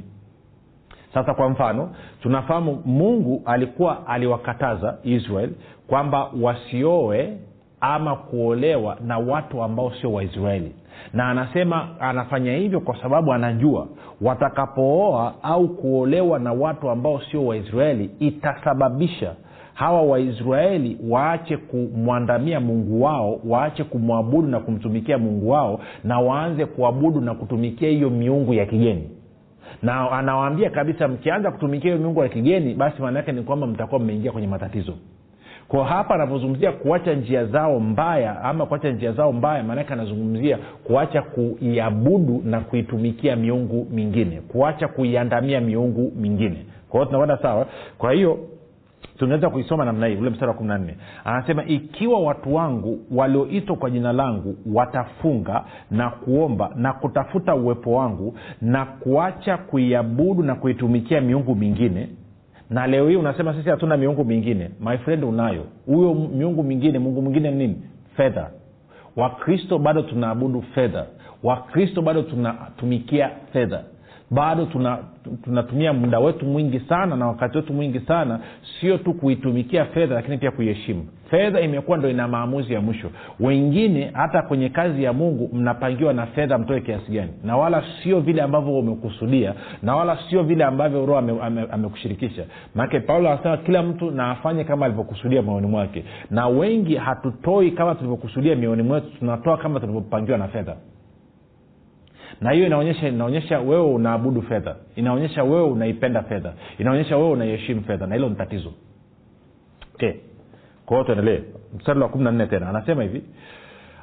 Sasa 1.14 1.35
kwa 1.35 1.49
mfano 1.49 1.90
tunafahamu 2.23 2.83
mungu 2.85 3.43
alikuwa 3.45 4.07
aliwakataza 4.07 4.99
israel 5.04 5.50
kwamba 5.87 6.31
wasioe 6.40 7.37
ama 7.93 8.17
kuolewa 8.17 8.97
na 9.07 9.19
watu 9.19 9.62
ambao 9.62 9.93
sio 10.00 10.12
waisraeli. 10.12 10.73
Na 11.12 11.29
anasema 11.29 11.88
anafanya 12.00 12.57
hivyo 12.57 12.81
kwa 12.81 13.03
sababu 13.03 13.33
anajua 13.33 13.87
watakapooa 14.21 15.35
au 15.43 15.69
kuolewa 15.69 16.38
na 16.38 16.53
watu 16.53 16.91
ambao 16.91 17.21
sio 17.31 17.47
waisraeli 17.47 18.11
itasababisha 18.19 19.33
hawa 19.75 20.03
waisraeli 20.03 20.99
waache 21.09 21.57
kumwandamia 21.57 22.61
mungu 22.61 23.03
wao 23.03 23.41
waache 23.47 23.85
kumwabudu 23.85 24.49
na 24.49 24.61
kumtumikia 24.61 25.19
mungu 25.19 25.50
wao 25.50 25.81
na 26.05 26.21
waanze 26.21 26.67
kuabudu 26.67 27.21
na 27.21 27.35
kutumikia 27.35 27.88
hiyo 27.88 28.11
miungu 28.11 28.55
ya 28.55 28.67
kigeni. 28.67 29.11
Na 29.83 30.11
anawaambia 30.11 30.71
kabisa 30.71 31.09
mkianza 31.09 31.50
kutumikia 31.50 31.91
hiyo 31.91 32.03
miungu 32.03 32.23
ya 32.23 32.29
kigeni 32.29 32.75
basi 32.75 33.03
maana 33.03 33.19
yake 33.19 33.33
ni 33.33 33.43
kwamba 33.43 33.67
mtakuwa 33.67 34.00
mmeingia 34.00 34.33
kwenye 34.33 34.47
matatizo 34.49 34.93
kwa 35.68 35.85
hapa 35.85 36.14
anavyozungumzia 36.14 36.73
kuacha 36.73 37.14
njia 37.14 37.47
zao 37.47 37.80
mbaya 37.80 38.42
ama 38.42 38.66
kuacha 38.66 38.90
njia 38.90 39.12
zao 39.12 39.33
mbaya 39.33 39.62
maanake 39.62 39.92
anazungumzia 39.92 40.59
kuacha 40.85 41.23
kuiabudu 41.23 42.42
na 42.44 42.61
kuitumikia 42.61 43.37
miungu 43.37 43.87
mingine 43.90 44.40
kuacha 44.40 44.88
kuiandamia 44.88 45.61
miungu 45.61 46.12
mingine. 46.16 46.66
Kwa 46.88 47.00
hiyo 47.00 47.04
tunakwenda 47.06 47.38
sawa? 47.42 47.66
Kwa 47.99 48.12
hiyo 48.12 48.38
tunaweza 49.18 49.50
kuisoma 49.50 49.85
namna 49.85 50.06
hii 50.06 50.16
ule 50.16 50.30
mstari 50.30 50.49
wa 50.49 50.54
kumi 50.54 50.68
na 50.68 50.80
anasema 51.25 51.64
ikiwa 51.64 52.21
watu 52.21 52.54
wangu 52.54 52.99
walioitwa 53.11 53.76
kwa 53.76 53.90
jina 53.90 54.12
langu 54.12 54.56
watafunga 54.75 55.64
na 55.90 56.11
kuomba 56.11 56.71
na 56.76 56.92
kutafuta 56.92 57.54
uwepo 57.54 57.92
wangu 57.92 58.35
na 58.62 58.85
kuacha 58.85 59.56
kuiabudu 59.56 60.42
na 60.42 60.54
kuitumikia 60.54 61.21
miungu 61.21 61.54
mingine 61.54 62.09
na 62.71 62.87
leo 62.87 63.09
hii 63.09 63.16
unasema 63.16 63.54
sisi 63.54 63.68
hatuna 63.68 63.97
miungu 63.97 64.25
mingine. 64.25 64.71
My 64.80 64.99
friend 64.99 65.25
unayo. 65.25 65.64
Huyo 65.87 66.14
miungu 66.14 66.62
mingine 66.62 66.99
mungu 66.99 67.23
mwingine 67.23 67.50
nini? 67.50 67.83
Fedha. 68.16 68.50
Wakristo 69.16 69.78
bado 69.78 70.02
tunaabudu 70.02 70.62
fedha. 70.62 71.06
Wakristo 71.42 72.02
bado 72.02 72.23
tunatumikia 72.23 73.30
fedha. 73.52 73.83
Bado 74.30 74.66
tunatumia 75.44 75.90
tuna 75.90 75.92
muda 75.92 76.18
wetu 76.21 76.47
mwingi 76.47 76.80
sana 76.80 77.16
na 77.16 77.26
wakati 77.26 77.56
wetu 77.56 77.73
mwingi 77.73 78.00
sana 78.00 78.40
sio 78.80 78.99
tu 78.99 79.14
kuitumikia 79.14 79.85
fedha 79.85 80.14
lakini 80.14 80.38
pia 80.38 80.50
kuiheshimu 80.50 81.06
fedha 81.35 81.61
imekuwa 81.61 81.99
ndo 81.99 82.11
ina 82.11 82.29
maamuzi 82.29 82.75
ya 82.75 82.81
mwisho. 82.81 83.11
Wengine 83.41 84.11
hata 84.12 84.43
kwenye 84.43 84.69
kazi 84.69 85.05
ya 85.05 85.12
mungu 85.12 85.50
mnapangiwa 85.53 86.12
na 86.12 86.26
fedha 86.26 86.59
mtoe 86.59 86.81
kiasi 86.81 87.12
gani? 87.12 87.31
Na 87.45 87.57
wala 87.57 87.85
sio 88.03 88.21
vile 88.21 88.43
ambavyo 88.43 88.79
umekusudia 88.79 89.55
na 89.83 89.97
wala 89.97 90.19
sio 90.31 90.43
vile 90.43 90.64
ambavyo 90.64 91.07
roho 91.07 91.19
amekushirikisha 91.71 92.43
ame, 92.43 92.50
ame 92.53 92.71
maanake 92.75 93.00
paulo 93.00 93.31
anasema 93.31 93.57
kila 93.57 93.83
mtu 93.83 94.11
na 94.11 94.31
afanye 94.31 94.64
kama 94.64 94.87
alivyokusudia 94.87 95.43
moyoni 95.43 95.67
mwake. 95.67 96.05
Na 96.31 96.49
wengi 96.49 96.97
hatutoi 96.97 97.71
kama 97.71 97.95
tulivyokusudia 97.95 98.57
mioyoni 98.57 98.83
mwetu 98.83 99.07
tunatoa 99.19 99.57
kama 99.57 99.81
tulivyopangiwa 99.81 100.38
na 100.38 100.49
fedha. 100.49 100.76
Na 102.41 102.50
hiyo 102.50 102.67
inaonyesha 102.67 103.09
inaonyesha 103.09 103.61
wewe 103.61 103.93
unaabudu 103.93 104.43
fedha. 104.43 104.76
Inaonyesha 104.97 105.45
wewe 105.45 105.62
unaipenda 105.62 106.23
fedha. 106.23 106.53
Inaonyesha 106.79 107.17
wewe 107.17 107.31
unaiheshimu 107.31 107.83
fedha. 107.83 108.07
Na 108.07 108.14
hilo 108.14 108.29
ni 108.29 108.35
tatizo. 108.35 108.73
Okay 109.95 110.12
kwa 110.87 110.97
hiyo 110.97 111.05
tuendelee. 111.05 111.41
Mstari 111.76 112.00
wa 112.00 112.09
kumi 112.09 112.25
na 112.25 112.31
nne 112.33 112.47
tena. 112.47 112.69
Anasema 112.69 113.03
hivi. 113.03 113.23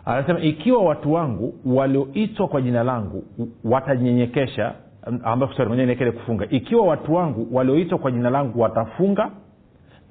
Anasema 0.06 0.40
ikiwa 0.40 0.84
watu 0.84 1.14
wangu 1.14 1.54
walioitwa 1.66 2.48
kwa 2.48 2.62
jina 2.62 2.84
langu 2.84 3.24
watanyenyekesha 3.64 4.74
ambaye 5.24 6.12
kufunga. 6.12 6.46
Ikiwa 6.50 6.86
watu 6.88 7.14
wangu 7.14 7.48
walioitwa 7.52 7.98
kwa 7.98 8.12
jina 8.12 8.30
langu 8.30 8.62
watafunga 8.62 9.30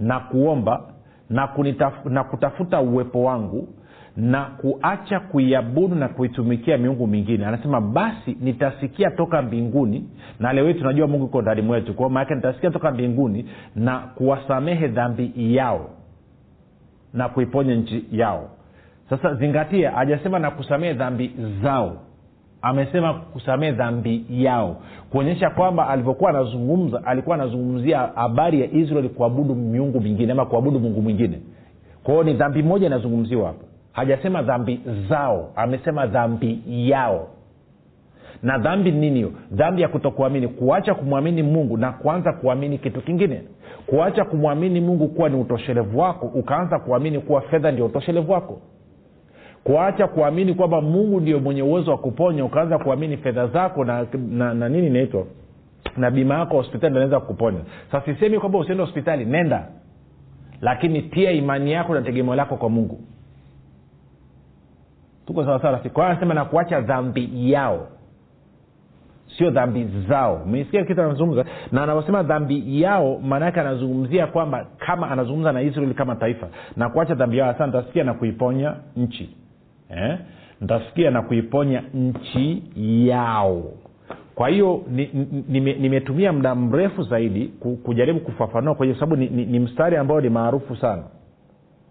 na 0.01 0.21
kuomba 0.21 0.83
na, 1.31 1.47
kunitaf, 1.47 2.07
na 2.07 2.25
kutafuta 2.25 2.81
uwepo 2.81 3.23
wangu 3.25 3.69
na 4.17 4.45
kuacha 4.45 5.21
kuiabudu 5.21 5.95
na 5.95 6.09
kuitumikia 6.09 6.79
miungu 6.79 7.07
mingine. 7.07 7.47
Anasema 7.47 7.81
basi 7.81 8.37
nitasikia 8.41 9.11
toka 9.11 9.43
mbinguni 9.43 10.09
na 10.41 10.53
leo 10.53 10.73
tunajua 10.73 11.07
mungu 11.07 11.25
iko 11.25 11.43
ndani 11.43 11.63
mwetu. 11.63 11.95
Kwao 11.95 12.09
maanake 12.11 12.35
nitasikia 12.35 12.71
toka 12.71 12.91
mbinguni 12.91 13.45
na 13.77 13.99
kuwasamehe 13.99 14.89
dhambi 14.89 15.33
yao 15.37 15.91
na 17.15 17.29
kuiponya 17.29 17.75
nchi 17.75 18.05
yao. 18.13 18.49
Sasa 19.11 19.35
zingatia 19.35 19.91
hajasema 19.91 20.39
na 20.39 20.51
kusamehe 20.51 20.95
dhambi 20.95 21.33
zao. 21.63 21.97
Amesema 22.63 23.15
kusamehe 23.15 23.73
dhambi 23.73 24.25
yao. 24.31 24.77
Kuonyesha 25.11 25.51
kwamba 25.51 25.89
alivyokuwa 25.89 26.31
anazungumza 26.31 27.05
alikuwa 27.07 27.37
anazungumzia 27.37 27.99
habari 27.99 28.61
ya 28.61 28.71
israeli 28.73 29.09
kuabudu 29.09 29.55
miungu 29.55 30.01
mingine 30.01 30.33
ama 30.33 30.47
kuabudu 30.47 30.81
mungu 30.81 31.03
mwingine. 31.03 31.41
Kwao 32.03 32.23
ni 32.25 32.33
dhambi 32.35 32.63
moja 32.63 32.87
inazungumziwa 32.87 33.47
hapo. 33.47 33.65
Hajasema 33.93 34.43
dhambi 34.43 34.81
zao 35.09 35.53
amesema 35.57 36.07
dhambi 36.07 36.63
yao. 36.67 37.29
Na 38.43 38.59
dhambi 38.59 38.91
nini 38.93 39.17
hiyo? 39.17 39.33
Dhambi 39.53 39.83
ya 39.83 39.89
kutokuamini 39.89 40.49
kuacha 40.49 40.95
kumwamini 40.95 41.43
mungu 41.43 41.77
na 41.77 41.93
kuanza 41.93 42.33
kuamini 42.33 42.79
kitu 42.79 43.01
kingine 43.01 43.43
kuacha 43.87 44.25
kumwamini 44.25 44.81
mungu 44.81 45.09
kuwa 45.09 45.29
ni 45.29 45.37
utoshelevu 45.37 45.99
wako 45.99 46.27
ukaanza 46.27 46.79
kuamini 46.79 47.19
kuwa 47.21 47.41
fedha 47.41 47.71
ndio 47.73 47.87
utoshelevu 47.87 48.33
wako. 48.33 48.61
Kuacha 49.65 50.07
kuamini 50.09 50.55
kwamba 50.55 50.81
mungu 50.81 51.21
ndio 51.21 51.41
mwenye 51.41 51.63
uwezo 51.63 51.91
wa 51.91 51.99
kuponya 51.99 52.45
ukaanza 52.45 52.79
kuamini 52.79 53.17
fedha 53.17 53.47
zako 53.47 53.85
na, 53.85 54.07
na, 54.29 54.55
na 54.55 54.69
nini 54.69 54.87
inaitwa? 54.87 55.25
Na 55.97 56.11
bima 56.11 56.39
yako 56.39 56.57
hospitali 56.57 56.95
inaweza 56.95 57.21
kuponya 57.21 57.61
sasa 57.93 58.07
sisemi 58.07 58.39
kwamba 58.41 58.59
usiende 58.59 58.85
hospitali 58.85 59.25
nenda. 59.25 59.69
Lakini 60.61 61.03
pia 61.03 61.31
imani 61.31 61.73
yako 61.73 61.95
na 61.95 62.03
tegemeo 62.03 62.35
lako 62.35 62.57
kwa 62.57 62.69
mungu. 62.69 63.01
Tuko 65.27 65.45
sawasawa 65.45 65.79
kwa 65.79 65.89
hiyo 66.05 66.05
anasema 66.07 66.35
na 66.35 66.45
kuacha 66.45 66.81
dhambi 66.81 67.53
yao 67.53 67.89
sio 69.41 69.51
dhambi 69.51 69.89
zao. 70.09 70.43
Umesikia 70.45 70.85
kitu 70.85 71.03
anazungumza? 71.03 71.45
Na 71.73 71.83
anaposema 71.83 72.23
dhambi 72.23 72.83
yao 72.83 73.19
maanaake 73.19 73.61
anazungumzia 73.61 74.27
kwamba 74.27 74.67
kama 74.79 75.11
anazungumza 75.11 75.53
na 75.53 75.63
israeli 75.63 75.95
kama 75.95 76.17
taifa 76.17 76.49
na 76.77 76.89
kuacha 76.89 77.15
dhambi 77.15 77.39
yao 77.39 77.53
hasa 77.53 77.67
nitasikia 77.67 78.05
na 78.05 78.15
kuiponya 78.15 78.75
nchi. 78.97 79.37
Eh? 79.97 80.19
nitasikia 80.61 81.11
na 81.11 81.23
kuiponya 81.23 81.83
nchi 81.95 82.63
yao. 83.09 83.63
Kwa 84.35 84.49
hiyo 84.49 84.83
nimetumia 85.49 85.75
ni, 85.75 85.89
ni, 85.89 86.21
ni 86.23 86.31
muda 86.31 86.55
mrefu 86.55 87.03
zaidi 87.03 87.47
kujaribu 87.85 88.21
kufafanua 88.21 88.75
kwa 88.75 88.95
sababu 88.95 89.17
ni, 89.17 89.29
ni, 89.29 89.47
ni 89.47 89.59
mstari 89.59 89.97
ambao 89.97 90.21
ni 90.21 90.29
maarufu 90.29 90.77
sana 90.77 91.03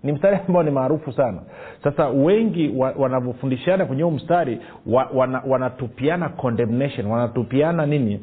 ni 0.03 0.11
mstari 0.11 0.37
ambao 0.47 0.63
ni 0.63 0.71
maarufu 0.71 1.11
sana. 1.13 1.41
Sasa 1.83 2.07
wengi 2.09 2.73
wa, 2.77 2.91
wanavyofundishana 2.97 3.85
kwenye 3.85 4.03
huu 4.03 4.11
mstari 4.11 4.59
wa, 4.85 5.09
wana, 5.13 5.41
wanatupiana 5.47 6.29
condemnation 6.29 7.07
wanatupiana 7.07 7.85
nini? 7.85 8.19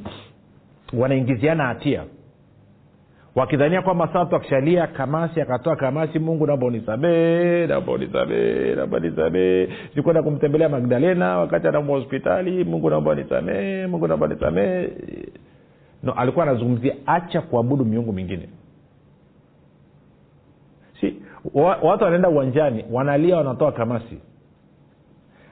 Wanaingiziana 0.93 1.65
hatia. 1.67 2.05
Wakidhania 3.35 3.83
kwamba 3.83 4.09
saa 4.13 4.37
akishalia 4.37 4.87
kamasi 4.87 5.41
akatoa 5.41 5.77
kamasi 5.77 6.19
mungu 6.19 6.47
naomba 6.47 6.67
unisamee 6.67 7.67
naomba 7.67 7.93
unisamee 7.93 8.75
naomba 8.75 8.99
nisamee 9.01 9.69
sikwenda 9.95 10.23
kumtembelea 10.23 10.69
magdalena 10.69 11.39
wakati 11.39 11.69
anaumwa 11.69 11.99
hospitali 11.99 12.65
mungu 12.65 12.91
naomba 12.91 13.15
nisamee 13.15 13.87
mungu 13.87 14.07
naomba 14.09 14.27
nisamee 14.27 14.89
no 16.03 16.13
alikuwa 16.13 16.45
anazungumzia 16.49 16.95
acha 17.07 17.41
kuabudu 17.41 17.85
miungu 17.85 18.13
mingine 18.13 18.49
watu 21.55 22.05
wanaenda 22.05 22.29
uwanjani 22.29 22.85
wanalia 22.91 23.37
wanatoa 23.37 23.73
kamasi. 23.73 24.19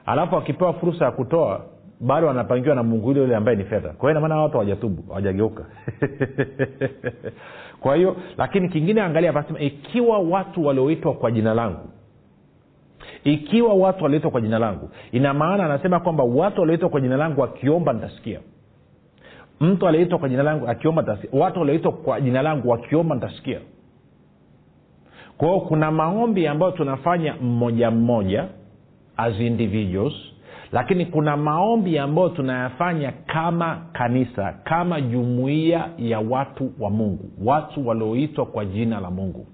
Alafu 0.05 0.35
wakipewa 0.35 0.73
fursa 0.73 1.05
ya 1.05 1.11
kutoa 1.11 1.61
bado 1.99 2.27
wanapangiwa 2.27 2.75
na 2.75 2.83
mungu 2.83 3.07
yule 3.07 3.21
yule 3.21 3.35
ambaye 3.35 3.57
ni 3.57 3.63
fedha. 3.63 3.89
Kwa 3.89 4.09
hiyo 4.09 4.11
inamaana 4.11 4.41
watu 4.41 4.53
hawajatubu 4.53 5.03
hawajageuka. 5.09 5.65
Kwa 7.81 7.95
hiyo 7.95 8.15
lakini 8.37 8.69
kingine 8.69 9.01
angalia 9.01 9.33
panasema 9.33 9.59
ikiwa 9.59 10.19
watu 10.19 10.65
walioitwa 10.65 11.13
kwa 11.13 11.31
jina 11.31 11.53
langu 11.53 11.89
ikiwa 13.23 13.73
watu 13.73 14.03
walioitwa 14.03 14.31
kwa 14.31 14.41
jina 14.41 14.59
langu 14.59 14.89
ina 15.11 15.33
maana 15.33 15.65
anasema 15.65 15.99
kwamba 15.99 16.23
watu 16.23 16.61
walioitwa 16.61 16.89
kwa 16.89 17.01
jina 17.01 17.17
langu 17.17 17.41
wakiomba 17.41 17.93
nitasikia. 17.93 18.39
Mtu 19.59 19.87
aliyeitwa 19.87 20.19
kwa 20.19 20.29
jina 20.29 20.43
langu 20.43 20.67
akiomba 20.67 21.01
nitasikia. 21.01 21.39
Watu 21.39 21.59
walioitwa 21.59 21.91
kwa 21.91 22.21
jina 22.21 22.41
langu 22.41 22.69
wakiomba 22.69 23.15
nitasikia 23.15 23.59
kwa 25.37 25.47
hiyo 25.47 25.59
kuna 25.59 25.91
maombi 25.91 26.47
ambayo 26.47 26.71
tunafanya 26.71 27.35
mmoja 27.41 27.91
mmoja 27.91 28.45
as 29.17 29.39
individuals 29.39 30.13
lakini 30.71 31.05
kuna 31.05 31.37
maombi 31.37 31.97
ambayo 31.99 32.29
tunayafanya 32.29 33.11
kama 33.25 33.81
kanisa 33.93 34.53
kama 34.63 35.01
jumuiya 35.01 35.89
ya 35.97 36.19
watu 36.19 36.71
wa 36.79 36.89
mungu 36.89 37.29
watu 37.43 37.87
walioitwa 37.87 38.45
kwa 38.45 38.65
jina 38.65 38.99
la 38.99 39.11
mungu. 39.11 39.47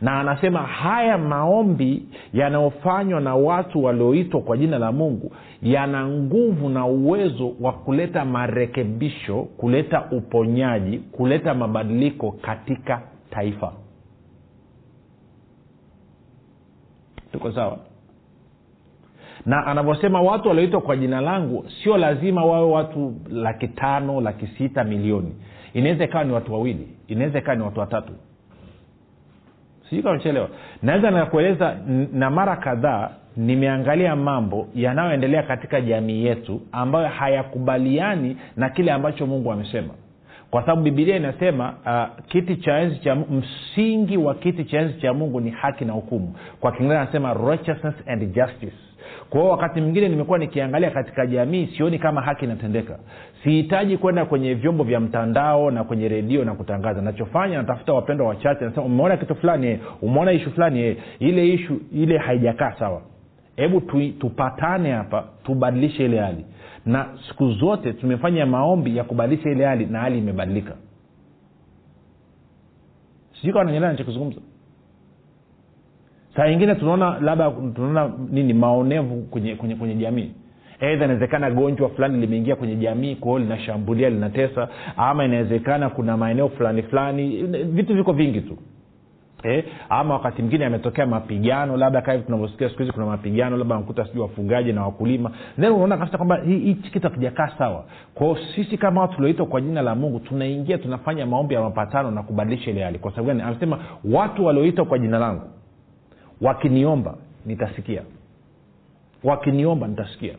Na 0.00 0.20
anasema 0.20 0.58
haya 0.62 1.18
maombi 1.18 2.02
yanayofanywa 2.32 3.20
na 3.20 3.34
watu 3.36 3.84
walioitwa 3.84 4.40
kwa 4.40 4.56
jina 4.56 4.78
la 4.78 4.92
mungu 4.92 5.32
yana 5.62 6.08
nguvu 6.08 6.68
na 6.68 6.86
uwezo 6.86 7.52
wa 7.60 7.72
kuleta 7.72 8.24
marekebisho 8.24 9.42
kuleta 9.42 10.04
uponyaji 10.10 10.98
kuleta 10.98 11.54
mabadiliko 11.54 12.30
katika 12.32 13.02
taifa 13.30 13.72
tuko 17.32 17.52
sawa? 17.52 17.78
Na 19.46 19.66
anavyosema 19.66 20.20
watu 20.22 20.48
walioitwa 20.48 20.80
kwa 20.80 20.96
jina 20.96 21.20
langu 21.20 21.64
sio 21.82 21.96
lazima 21.96 22.44
wawe 22.44 22.70
watu 22.70 23.14
laki 23.30 23.68
tano 23.68 24.20
laki 24.20 24.46
sita 24.46 24.84
milioni. 24.84 25.34
Inaweza 25.74 26.04
ikawa 26.04 26.24
ni 26.24 26.32
watu 26.32 26.52
wawili 26.52 26.88
inaweza 27.08 27.38
ikawa 27.38 27.56
ni 27.56 27.62
watu 27.62 27.80
watatu. 27.80 28.12
Sijui 29.88 30.02
kama 30.02 30.18
chelewa 30.18 30.48
naweza 30.82 31.10
nakueleza 31.10 31.76
na 32.12 32.30
mara 32.30 32.56
kadhaa 32.56 33.10
nimeangalia 33.36 34.16
mambo 34.16 34.68
yanayoendelea 34.74 35.42
katika 35.42 35.80
jamii 35.80 36.24
yetu 36.24 36.60
ambayo 36.72 37.08
hayakubaliani 37.08 38.36
na 38.56 38.68
kile 38.70 38.92
ambacho 38.92 39.26
mungu 39.26 39.52
amesema 39.52 39.94
kwa 40.56 40.62
sababu 40.64 40.82
bibilia 40.82 41.16
inasema 41.16 41.74
uh, 41.86 42.24
kiti 42.26 42.56
cha 42.56 42.78
enzi 42.78 42.98
cha 42.98 43.14
msingi 43.14 44.16
wa 44.16 44.34
kiti 44.34 44.64
cha 44.64 44.78
enzi 44.80 45.00
cha 45.00 45.14
mungu 45.14 45.40
ni 45.40 45.50
haki 45.50 45.84
na 45.84 45.92
hukumu. 45.92 46.34
Kwa 46.60 46.72
kiingereza 46.72 47.00
anasema 47.00 47.34
righteousness 47.34 47.94
and 48.06 48.34
justice. 48.34 48.76
Kwa 49.30 49.40
hiyo 49.40 49.52
wakati 49.52 49.80
mwingine 49.80 50.08
nimekuwa 50.08 50.38
nikiangalia 50.38 50.90
katika 50.90 51.26
jamii 51.26 51.66
sioni 51.76 51.98
kama 51.98 52.20
haki 52.22 52.44
inatendeka. 52.44 52.98
Sihitaji 53.44 53.96
kwenda 53.96 54.24
kwenye 54.24 54.54
vyombo 54.54 54.84
vya 54.84 55.00
mtandao 55.00 55.70
na 55.70 55.84
kwenye 55.84 56.08
redio 56.08 56.44
na 56.44 56.54
kutangaza. 56.54 57.02
Nachofanya 57.02 57.58
natafuta 57.58 57.92
wapendwa 57.92 58.28
wachache 58.28 58.64
nasema 58.64 58.86
umeona 58.86 59.16
kitu 59.16 59.34
fulani 59.34 59.78
umeona 60.02 60.32
ishu 60.32 60.50
fulani 60.50 60.96
ile 61.18 61.48
ishu 61.48 61.80
ile 61.92 62.18
haijakaa 62.18 62.72
sawa. 62.78 63.02
Hebu 63.56 63.80
tu, 63.80 64.12
tupatane 64.18 64.92
hapa 64.92 65.24
tubadilishe 65.44 66.04
ile 66.04 66.18
hali 66.20 66.44
na 66.86 67.08
siku 67.28 67.52
zote 67.52 67.92
tumefanya 67.92 68.46
maombi 68.46 68.96
ya 68.96 69.04
kubadilisha 69.04 69.50
ile 69.50 69.64
hali 69.64 69.86
na 69.86 69.98
hali 70.00 70.18
imebadilika. 70.18 70.76
Sijui 73.36 73.52
kawa 73.52 73.64
nanyelea 73.64 73.90
nachokizungumza 73.92 74.40
saa 76.36 76.46
ingine 76.48 76.74
tunaona 76.74 77.20
labda 77.20 77.50
tunaona 77.50 78.12
nini 78.30 78.52
maonevu 78.52 79.22
kwenye 79.22 79.54
kwenye 79.54 79.74
kwenye 79.74 79.94
jamii. 79.94 80.30
Eidha 80.80 81.04
inawezekana 81.04 81.50
gonjwa 81.50 81.88
fulani 81.88 82.18
limeingia 82.20 82.56
kwenye 82.56 82.76
jamii 82.76 83.14
kwao 83.16 83.38
linashambulia 83.38 84.10
linatesa 84.10 84.68
ama 84.96 85.24
inawezekana 85.24 85.90
kuna 85.90 86.16
maeneo 86.16 86.48
fulani 86.48 86.82
fulani 86.82 87.42
vitu 87.64 87.94
viko 87.94 88.12
vingi 88.12 88.40
tu 88.40 88.58
eh, 89.42 89.64
ama 89.88 90.14
wakati 90.14 90.42
mwingine 90.42 90.64
yametokea 90.64 91.06
mapigano 91.06 91.76
labda 91.76 92.02
kaa 92.02 92.18
tunavyosikia 92.18 92.68
siku 92.68 92.78
hizi 92.82 92.92
kuna 92.92 93.06
mapigano 93.06 93.56
labda 93.56 93.74
nakuta 93.76 94.04
sijui 94.06 94.20
wafugaji 94.22 94.72
na 94.72 94.82
wakulima. 94.82 95.30
Then 95.60 95.70
unaona 95.72 95.96
kabisa 95.96 96.16
kwamba 96.16 96.36
hichi 96.36 96.90
kitu 96.90 97.08
hakijakaa 97.08 97.48
sawa. 97.58 97.84
Kwao 98.14 98.36
sisi 98.54 98.78
kama 98.78 99.00
watu 99.00 99.14
tulioitwa 99.14 99.46
kwa 99.46 99.60
jina 99.60 99.82
la 99.82 99.94
mungu 99.94 100.20
tunaingia 100.20 100.78
tunafanya 100.78 101.26
maombi 101.26 101.54
ya 101.54 101.60
mapatano 101.60 102.10
na 102.10 102.22
kubadilisha 102.22 102.70
ile 102.70 102.82
hali. 102.84 102.98
Kwa 102.98 103.10
sababu 103.10 103.28
gani? 103.28 103.42
Anasema 103.42 103.78
watu 104.04 104.44
walioitwa 104.44 104.84
kwa 104.84 104.98
jina 104.98 105.18
langu 105.18 105.42
wakiniomba 106.40 107.14
nitasikia. 107.46 108.02
Wakiniomba 109.24 109.86
nitasikia. 109.88 110.34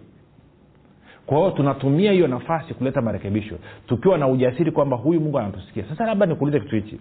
Kwa 1.26 1.38
hiyo 1.38 1.52
tunatumia 1.52 2.12
hiyo 2.12 2.28
nafasi 2.28 2.74
kuleta 2.74 3.02
marekebisho. 3.02 3.56
Tukiwa 3.88 4.18
na 4.18 4.28
ujasiri 4.28 4.72
kwamba 4.72 4.98
huyu 4.98 5.22
mungu 5.22 5.40
anatusikia. 5.40 5.84
Sasa 5.90 6.06
labda 6.06 6.26
nikuulize 6.26 6.60
kitu 6.60 6.76
hichi 6.76 7.00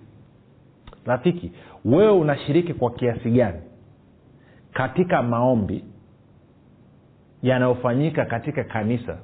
rafiki 1.06 1.52
wewe 1.84 2.10
unashiriki 2.12 2.74
kwa 2.74 2.90
kiasi 2.90 3.30
gani? 3.30 3.58
Katika 4.72 5.22
maombi 5.22 5.84
yanayofanyika 7.42 8.24
katika 8.24 8.64
kanisa. 8.64 9.18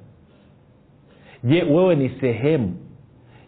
Je 1.44 1.62
wewe 1.62 1.96
ni 1.96 2.08
sehemu 2.20 2.76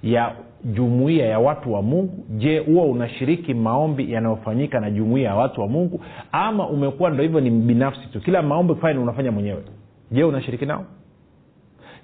ya 0.02 0.32
jumuiya 0.64 1.26
ya 1.26 1.38
watu 1.38 1.72
wa 1.72 1.82
mungu? 1.82 2.24
Je 2.28 2.58
huwa 2.58 2.84
unashiriki 2.84 3.54
maombi 3.54 4.12
yanayofanyika 4.12 4.80
na 4.80 4.90
jumuiya 4.90 5.30
ya 5.30 5.36
watu 5.36 5.60
wa 5.60 5.68
mungu? 5.68 6.00
Ama 6.32 6.68
umekuwa 6.68 7.10
ndo 7.10 7.22
hivyo 7.22 7.40
ni 7.40 7.50
binafsi 7.50 8.06
tu 8.08 8.20
kila 8.20 8.42
maombi 8.42 8.74
fani 8.74 8.98
unafanya 8.98 9.32
mwenyewe? 9.32 9.62
Je 10.10 10.24
unashiriki 10.24 10.66
nao? 10.66 10.84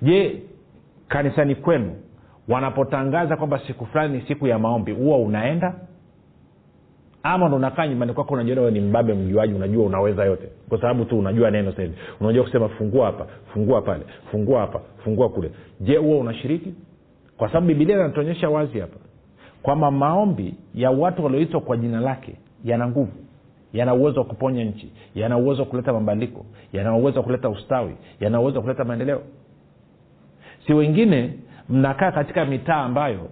Je 0.03 0.43
kanisani 1.09 1.55
kwenu 1.55 1.93
wanapotangaza 2.49 3.37
kwamba 3.37 3.59
siku 3.67 3.87
fulani 3.87 4.17
ni 4.19 4.25
siku 4.29 4.47
ya 4.47 4.59
maombi 4.59 4.93
huwa 4.93 5.19
unaenda 5.19 5.75
ama 7.23 7.47
ndo 7.49 7.57
unakaa 7.57 7.87
nyumbani 7.87 8.13
kwako 8.13 8.35
unajiona 8.35 8.71
ni 8.71 8.81
mbabe 8.81 9.15
mjuaji 9.15 9.55
unajua 9.55 9.85
unaweza 9.85 10.25
yote. 10.25 10.49
Kwa 10.69 10.81
sababu 10.81 11.05
tu 11.05 11.19
unajua 11.19 11.51
neno 11.51 11.73
sahivi 11.73 11.95
unajua 12.21 12.45
kusema 12.45 12.69
fungua 12.69 13.07
hapa 13.07 13.27
fungua 13.53 13.83
pale 13.83 14.03
fungua 14.31 14.61
hapa 14.61 14.81
fungua 15.05 15.29
kule. 15.29 15.51
Je 15.81 15.97
huo 15.97 16.19
unashiriki? 16.19 16.75
Kwa 17.37 17.49
sababu 17.49 17.67
bibilia 17.67 17.97
inatuonyesha 17.97 18.51
wazi 18.51 18.81
hapa 18.81 18.97
kwamba 19.63 19.91
maombi 19.91 20.55
ya 20.75 20.91
watu 20.91 21.25
walioitwa 21.25 21.61
kwa 21.61 21.77
jina 21.77 22.01
lake 22.01 22.37
yana 22.65 22.89
nguvu 22.89 23.13
yana 23.73 23.95
uwezo 23.95 24.21
wa 24.21 24.27
kuponya 24.27 24.65
nchi 24.65 24.93
yana 25.15 25.39
uwezo 25.39 25.63
wa 25.63 25.69
kuleta 25.69 25.93
mabadiliko 25.93 26.47
yana 26.73 26.97
uwezo 26.97 27.19
wa 27.19 27.25
kuleta 27.25 27.49
ustawi 27.49 27.95
yana 28.21 28.41
uwezo 28.41 28.57
wa 28.59 28.63
kuleta 28.63 28.85
maendeleo. 28.85 29.21
Si 30.67 30.73
wengine 30.75 31.35
mnakaa 31.69 32.13
katika 32.13 32.45
mitaa 32.45 32.77
ambayo 32.83 33.29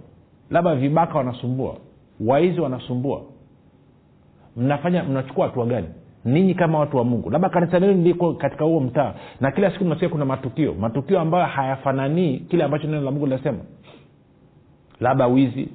labda 0.49 0.75
vibaka 0.75 1.17
wanasumbua 1.17 1.75
waizi 2.19 2.61
wanasumbua 2.61 3.21
mnafanya 4.57 5.03
mnachukua 5.03 5.47
hatua 5.47 5.65
gani? 5.65 5.87
Ninyi 6.25 6.53
kama 6.55 6.79
watu 6.79 6.97
wa 6.97 7.03
mungu. 7.03 7.29
Labda 7.29 7.49
kanisa 7.49 7.79
lenu 7.79 8.03
liko 8.03 8.33
katika 8.33 8.65
huo 8.65 8.79
mtaa 8.79 9.13
na 9.41 9.51
kila 9.51 9.71
siku 9.71 9.85
mnasikia 9.85 10.09
kuna 10.09 10.25
matukio. 10.25 10.73
Matukio 10.73 11.19
ambayo 11.19 11.45
hayafananii 11.45 12.37
kile 12.39 12.63
ambacho 12.63 12.87
neno 12.87 13.01
la 13.01 13.11
mungu 13.11 13.25
linasema. 13.25 13.57
Labda 14.99 15.27
wizi 15.27 15.69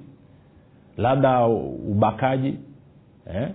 labda 0.97 1.47
ubakaji 1.47 2.59
eh? 3.35 3.49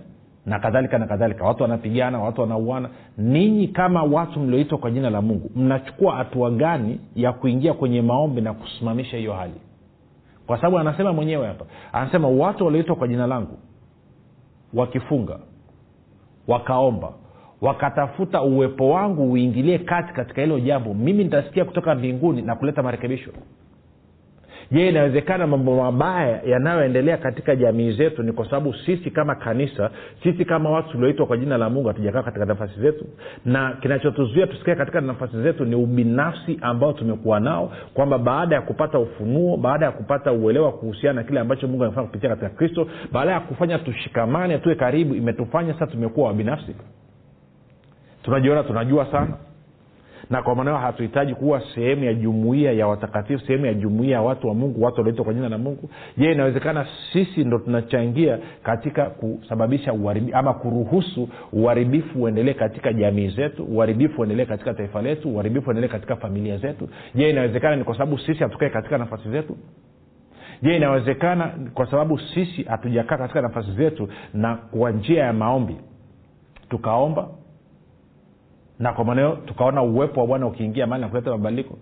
na 0.46 0.58
kadhalika 0.58 0.98
na 0.98 1.06
kadhalika. 1.06 1.44
Watu 1.44 1.62
wanapigana 1.62 2.20
watu 2.20 2.40
wanauana. 2.40 2.88
Ninyi 3.18 3.68
kama 3.68 4.02
watu 4.02 4.40
mlioitwa 4.40 4.78
kwa 4.78 4.90
jina 4.90 5.10
la 5.10 5.22
mungu 5.22 5.50
mnachukua 5.56 6.16
hatua 6.16 6.50
gani 6.50 7.00
ya 7.16 7.32
kuingia 7.32 7.72
kwenye 7.74 8.02
maombi 8.02 8.40
na 8.40 8.52
kusimamisha 8.54 9.16
hiyo 9.16 9.32
hali? 9.32 9.54
Kwa 10.46 10.56
sababu 10.56 10.78
anasema 10.78 11.12
mwenyewe 11.12 11.46
hapa 11.46 11.64
anasema 11.92 12.28
watu 12.28 12.64
walioitwa 12.64 12.96
kwa 12.96 13.08
jina 13.08 13.26
langu 13.26 13.58
wakifunga 14.74 15.38
wakaomba 16.48 17.12
wakatafuta 17.60 18.42
uwepo 18.42 18.90
wangu 18.90 19.32
uingilie 19.32 19.78
kati 19.78 20.12
katika 20.12 20.40
hilo 20.42 20.60
jambo. 20.60 20.94
Mimi 20.94 21.24
nitasikia 21.24 21.64
kutoka 21.64 21.94
mbinguni 21.94 22.42
na 22.42 22.54
kuleta 22.54 22.82
marekebisho 22.82 23.30
je 24.70 24.88
inawezekana 24.88 25.46
mambo 25.46 25.76
mabaya 25.76 26.40
yanayoendelea 26.42 27.16
katika 27.16 27.56
jamii 27.56 27.92
zetu 27.92 28.22
ni 28.22 28.32
kwa 28.32 28.44
sababu 28.44 28.74
sisi 28.74 29.10
kama 29.10 29.34
kanisa 29.34 29.90
sisi 30.22 30.44
kama 30.44 30.70
watu 30.70 30.90
tulioitwa 30.90 31.26
kwa 31.26 31.36
jina 31.36 31.58
la 31.58 31.70
mungu 31.70 31.88
hatujakaa 31.88 32.22
katika 32.22 32.44
nafasi 32.44 32.80
zetu? 32.80 33.04
Na 33.44 33.72
kinachotuzuia 33.82 34.46
tusikae 34.46 34.74
katika 34.74 35.00
nafasi 35.00 35.42
zetu 35.42 35.64
ni 35.64 35.74
ubinafsi 35.74 36.58
ambao 36.60 36.92
tumekuwa 36.92 37.40
nao 37.40 37.72
kwamba 37.94 38.18
baada 38.18 38.54
ya 38.56 38.62
kupata 38.62 38.98
ufunuo 38.98 39.56
baada 39.56 39.86
ya 39.86 39.92
kupata 39.92 40.32
uelewa 40.32 40.72
kuhusiana 40.72 41.20
na 41.20 41.26
kile 41.26 41.40
ambacho 41.40 41.68
mungu 41.68 41.84
amefanya 41.84 42.06
kupitia 42.06 42.28
katika 42.28 42.48
kristo 42.48 42.86
baada 43.12 43.32
ya 43.32 43.40
kufanya 43.40 43.78
tushikamane 43.78 44.58
tuwe 44.58 44.74
karibu 44.74 45.14
imetufanya 45.14 45.72
sasa 45.72 45.86
tumekuwa 45.86 46.26
wabinafsi. 46.28 46.76
Tunajiona 48.22 48.62
tunajua 48.62 49.06
sana 49.12 49.36
na 50.30 50.42
kwa 50.42 50.54
maana 50.54 50.78
hatuhitaji 50.78 51.34
kuwa 51.34 51.62
sehemu 51.74 52.04
ya 52.04 52.14
jumuia 52.14 52.72
ya 52.72 52.86
watakatifu 52.86 53.46
sehemu 53.46 53.66
ya 53.66 53.74
jumuia 53.74 54.12
ya 54.16 54.22
watu 54.22 54.48
wa 54.48 54.54
mungu 54.54 54.82
watu 54.82 54.96
walioitwa 54.96 55.24
kwa 55.24 55.34
jina 55.34 55.48
la 55.48 55.58
mungu. 55.58 55.90
Je 56.16 56.32
inawezekana 56.32 56.86
sisi 57.12 57.44
ndo 57.44 57.58
tunachangia 57.58 58.38
katika 58.62 59.04
kusababisha 59.06 59.92
uharibi, 59.92 60.32
ama 60.32 60.54
kuruhusu 60.54 61.28
uharibifu 61.52 62.22
uendelee 62.22 62.54
katika 62.54 62.92
jamii 62.92 63.28
zetu 63.28 63.64
uharibifu 63.64 64.20
uendelee 64.20 64.44
katika 64.44 64.74
taifa 64.74 65.02
letu 65.02 65.30
uharibifu 65.34 65.68
uendelee 65.68 65.88
katika 65.88 66.16
familia 66.16 66.56
zetu? 66.58 66.88
Je 67.14 67.30
inawezekana 67.30 67.76
ni 67.76 67.84
kwa 67.84 67.94
sababu 67.94 68.18
sisi 68.18 68.38
hatukae 68.42 68.70
katika 68.70 68.98
nafasi 68.98 69.30
zetu? 69.30 69.56
Je 70.62 70.76
inawezekana 70.76 71.50
kwa 71.74 71.86
sababu 71.90 72.18
sisi 72.18 72.62
hatujakaa 72.62 73.16
katika 73.18 73.42
nafasi 73.42 73.72
zetu 73.72 74.08
na 74.34 74.54
kwa 74.56 74.90
njia 74.90 75.24
ya 75.24 75.32
maombi 75.32 75.76
tukaomba 76.68 77.28
na 78.80 78.92
kwa 78.92 79.04
maneo 79.04 79.36
tukaona 79.36 79.82
uwepo 79.82 80.20
wa 80.20 80.26
bwana 80.26 80.46
ukiingia 80.46 80.86
mali 80.86 81.00
na 81.02 81.08
kuleta 81.08 81.30
mabadiliko. 81.30 81.78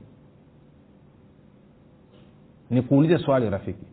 Nikuulize 2.70 3.18
swali 3.18 3.50
rafiki. 3.50 3.84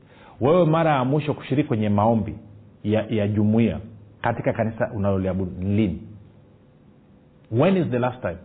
Wewe 0.42 0.66
mara 0.66 0.92
ya 0.92 1.04
mwisho 1.06 1.34
kushiriki 1.34 1.68
kwenye 1.68 1.90
maombi 1.90 2.36
ya, 2.84 3.06
ya 3.10 3.28
jumuia 3.28 3.80
katika 4.22 4.54
kanisa 4.54 4.92
unaloliabudu 4.96 5.52
lini? 5.62 6.02
When 7.52 7.78
is 7.78 7.88
the 7.88 8.00
last 8.00 8.22
time? 8.22 8.38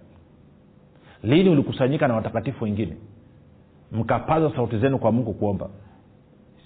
Lini 1.23 1.51
ulikusanyika 1.51 2.09
na 2.09 2.15
watakatifu 2.15 2.65
wengine? 2.65 2.97
Mkapaza 3.93 4.51
sauti 4.57 4.79
zenu 4.79 4.99
kwa 4.99 5.13
mungu 5.13 5.35
kuomba. 5.35 5.69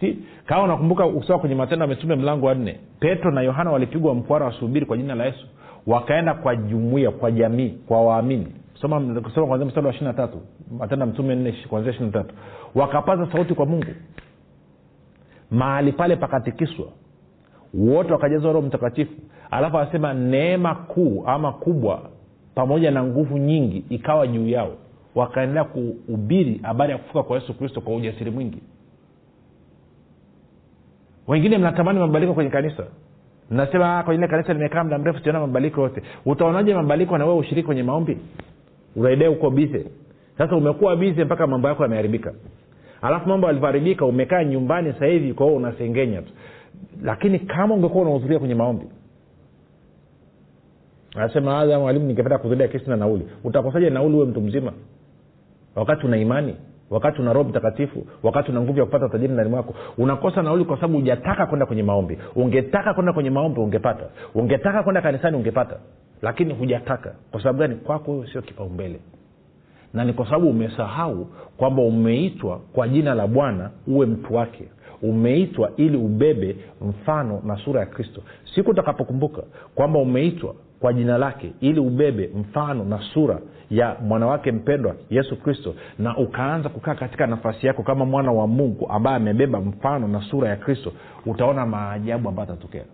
Si? 0.01 0.19
Kama 0.47 0.63
unakumbuka 0.63 1.07
usawa 1.07 1.39
kwenye 1.39 1.55
matendo 1.55 1.85
ya 1.85 1.89
mitume 1.89 2.15
mlango 2.17 2.47
wa 2.47 2.55
nne 2.55 2.81
petro 3.01 3.31
na 3.31 3.41
yohana 3.43 3.71
walipigwa 3.71 4.15
mkwara 4.15 4.47
wasubiri 4.47 4.87
kwa 4.87 4.97
jina 4.97 5.15
la 5.15 5.25
yesu 5.27 5.47
wakaenda 5.87 6.35
kwa 6.35 6.57
jumuia 6.57 7.11
kwa 7.11 7.31
jamii 7.31 7.69
kwa 7.89 8.05
waamini. 8.05 8.47
Soma 8.81 9.01
kwanzia 9.47 9.67
mstari 9.67 9.87
wa 9.87 9.93
ishiri 9.95 10.13
tatu 10.13 10.41
matendo 10.79 11.07
mtume 11.07 11.35
nne 11.35 11.55
kwanzia 11.69 11.93
ishiri 11.93 12.11
tatu. 12.11 12.35
Wakapaza 12.75 13.33
sauti 13.33 13.55
kwa 13.55 13.67
mungu. 13.67 13.91
Mahali 15.51 15.93
pale 15.93 16.17
pakatikiswa. 16.17 16.87
Wote 17.75 18.13
wakajazwa 18.13 18.53
roho 18.53 18.67
mtakatifu. 18.67 19.13
Alafu 19.51 19.79
anasema 19.79 20.15
neema 20.15 20.75
kuu 20.75 21.25
ama 21.27 21.53
kubwa 21.53 22.11
pamoja 22.55 22.91
na 22.91 23.05
nguvu 23.05 23.39
nyingi 23.39 23.85
ikawa 23.89 24.27
juu 24.27 24.49
yao. 24.49 24.75
Wakaendelea 25.15 25.65
kuhubiri 25.65 26.61
habari 26.63 26.93
ya 26.93 26.99
kufuka 26.99 27.23
kwa 27.23 27.37
yesu 27.37 27.55
kristo 27.59 27.81
kwa 27.81 27.97
ujasiri 27.97 28.31
mwingi. 28.31 28.63
Wengine 31.29 31.59
mnatamani 31.59 31.99
mabadiliko 31.99 32.35
kwenye 32.35 32.51
kanisa 32.51 32.85
mnasema 33.51 34.03
kwenye 34.03 34.27
kanisa 34.29 34.53
limekaa 34.53 34.85
muda 34.85 34.99
mrefu 34.99 35.19
siona 35.23 35.41
mabadiliko 35.41 35.81
yote. 35.81 36.03
Utaonaje 36.27 36.75
mabadiliko 36.75 37.19
na 37.19 37.25
wewe 37.27 37.39
ushiriki 37.39 37.67
kwenye 37.67 37.83
maombi? 37.83 38.19
Unaidai 38.97 39.29
uko 39.29 39.51
bize 39.51 39.87
sasa 40.39 40.57
umekuwa 40.57 40.97
bize 40.97 41.25
mpaka 41.25 41.47
mambo 41.47 41.69
yako 41.69 41.83
yameharibika. 41.83 42.33
Alafu 43.03 43.29
mambo 43.29 43.47
yalivyoharibika 43.47 44.07
umekaa 44.07 44.45
nyumbani 44.45 44.93
sasa 44.93 45.07
hivi 45.07 45.35
kwa 45.35 45.47
hiyo 45.47 45.59
unasengenya 45.59 46.23
tu. 46.23 46.33
Lakini 47.03 47.39
kama 47.39 47.75
ungekuwa 47.75 48.03
unahudhuria 48.03 48.39
kwenye 48.39 48.55
maombi 48.55 48.87
anasema 51.17 51.61
"Ah, 51.61 51.79
mwalimu 51.81 52.07
ningependa 52.07 52.39
kuzulia 52.39 52.69
kesi 52.69 52.91
na 52.91 52.97
nauli. 52.97 53.27
Utakosaje 53.45 53.91
nauli 53.91 54.15
huwe 54.15 54.27
mtu 54.27 54.41
mzima? 54.41 54.73
Wakati 55.75 56.07
una 56.07 56.17
imani 56.17 56.57
wakati 56.95 57.21
una 57.23 57.33
roho 57.33 57.49
mtakatifu 57.49 58.07
wakati 58.23 58.51
una 58.51 58.61
nguvu 58.61 58.79
ya 58.79 58.85
kupata 58.85 59.07
utajiri 59.07 59.33
ndani 59.33 59.51
mwako 59.51 59.75
unakosa 59.99 60.43
nauli 60.43 60.65
kwa 60.65 60.77
sababu 60.77 60.95
hujataka 60.99 61.47
kwenda 61.47 61.67
kwenye 61.67 61.83
maombi. 61.83 62.19
Ungetaka 62.37 62.95
kwenda 62.95 63.13
kwenye 63.13 63.31
maombi 63.31 63.61
ungepata. 63.61 64.05
Ungetaka 64.35 64.83
kwenda 64.83 65.03
kanisani 65.03 65.37
ungepata. 65.37 65.77
Lakini 66.23 66.55
hujataka. 66.55 67.15
Kwa 67.31 67.41
sababu 67.41 67.59
gani? 67.59 67.75
Kwako 67.75 68.13
huyo 68.13 68.27
sio 68.29 68.43
kipaumbele. 68.43 69.01
Na 69.95 70.05
ni 70.05 70.13
kwa 70.13 70.25
sababu 70.27 70.49
umesahau 70.51 71.27
kwamba 71.57 71.83
umeitwa 71.83 72.61
kwa 72.73 72.89
jina 72.89 73.15
la 73.15 73.27
bwana 73.27 73.71
uwe 73.87 74.07
mtu 74.07 74.35
wake. 74.35 74.69
Umeitwa 75.03 75.71
ili 75.77 75.97
ubebe 75.97 76.57
mfano 76.81 77.43
na 77.45 77.57
sura 77.57 77.81
ya 77.81 77.87
kristo. 77.87 78.23
Siku 78.55 78.71
utakapokumbuka 78.71 79.43
kwamba 79.75 79.99
umeitwa 79.99 80.55
kwa 80.85 80.93
jina 80.93 81.19
lake 81.19 81.53
ili 81.61 81.81
ubebe 81.81 82.31
mfano 82.37 82.85
na 82.85 82.99
sura 83.15 83.39
ya 83.71 83.97
mwanawake 84.03 84.53
mpendwa 84.53 84.95
yesu 85.11 85.37
kristo 85.37 85.75
na 85.99 86.17
ukaanza 86.17 86.69
kukaa 86.69 86.95
katika 86.95 87.27
nafasi 87.27 87.67
yako 87.67 87.83
kama 87.83 88.05
mwana 88.05 88.33
wa 88.33 88.47
mungu 88.47 88.89
ambaye 88.89 89.17
amebeba 89.17 89.61
mfano 89.61 90.09
na 90.09 90.21
sura 90.21 90.49
ya 90.49 90.57
kristo 90.57 90.93
utaona 91.27 91.67
maajabu 91.67 92.29
ambayo 92.29 92.49
atatokea 92.53 92.85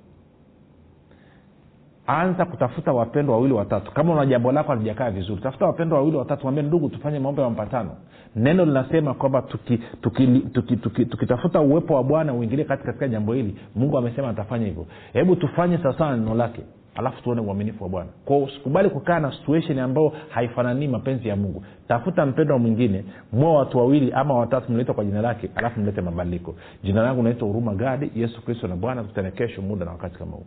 anza 2.07 2.45
kutafuta 2.45 2.93
wapendwa 2.93 3.35
wawili 3.35 3.55
watatu. 3.55 3.93
Kama 3.93 4.13
una 4.13 4.27
jambo 4.27 4.53
lako 4.53 4.73
alijakaa 4.73 5.11
vizuri 5.11 5.43
tafuta 5.43 5.67
wapendwa 5.67 5.99
wawili 5.99 6.17
watatu 6.17 6.43
mwambie 6.43 6.63
ndugu 6.63 6.89
tufanye 6.89 7.19
maombo 7.19 7.43
ya 7.43 7.51
mpatano. 7.51 7.91
Neno 8.37 8.65
linasema 8.65 9.15
kwamba 9.15 9.43
tukitafuta 9.43 9.97
tuki, 10.01 10.27
tuki, 10.27 10.77
tuki, 10.77 11.05
tuki, 11.07 11.27
tuki 11.27 11.59
uwepo 11.59 11.95
wa 11.95 12.05
bwana 12.05 12.35
uingilie 12.35 12.65
kati 12.65 12.85
katika 12.85 13.09
jambo 13.09 13.33
hili 13.33 13.57
mungu 13.75 13.99
amesema 13.99 14.29
atafanya 14.29 14.67
hivyo. 14.67 14.87
Hebu 15.13 15.37
tufanye 15.37 15.79
sawasawa 15.79 16.11
na 16.11 16.17
neno 16.17 16.35
lake 16.35 16.63
alafu 16.95 17.23
tuone 17.23 17.41
uaminifu 17.41 17.85
wa 17.85 17.91
bwana. 17.91 18.09
Kwao 18.25 18.43
usikubali 18.43 18.91
kukaa 18.91 19.21
na 19.21 19.33
situation 19.33 19.79
ambayo 19.79 20.13
haifananii 20.29 20.89
mapenzi 20.89 21.29
ya 21.29 21.37
mungu. 21.37 21.65
Tafuta 21.89 22.27
mpendo 22.27 22.59
mwingine 22.59 23.05
mwa 23.33 23.55
watu 23.55 23.79
wawili 23.79 24.13
ama 24.13 24.35
watatu 24.35 24.73
mnaitwa 24.73 24.95
kwa 24.95 25.05
jina 25.05 25.23
lake 25.23 25.51
alafu 25.55 25.81
mlete 25.81 26.01
mabadiliko. 26.01 26.55
Jina 26.83 27.03
langu 27.03 27.23
naitwa 27.23 27.49
huruma 27.49 27.75
gadi 27.75 28.11
yesu 28.17 28.43
kristo 28.45 28.69
na 28.69 28.77
bwana 28.77 29.03
tukutane 29.03 29.31
kesho 29.31 29.63
muda 29.63 29.85
na 29.85 29.91
wakati 29.91 30.19
kama 30.19 30.33
huu 30.33 30.47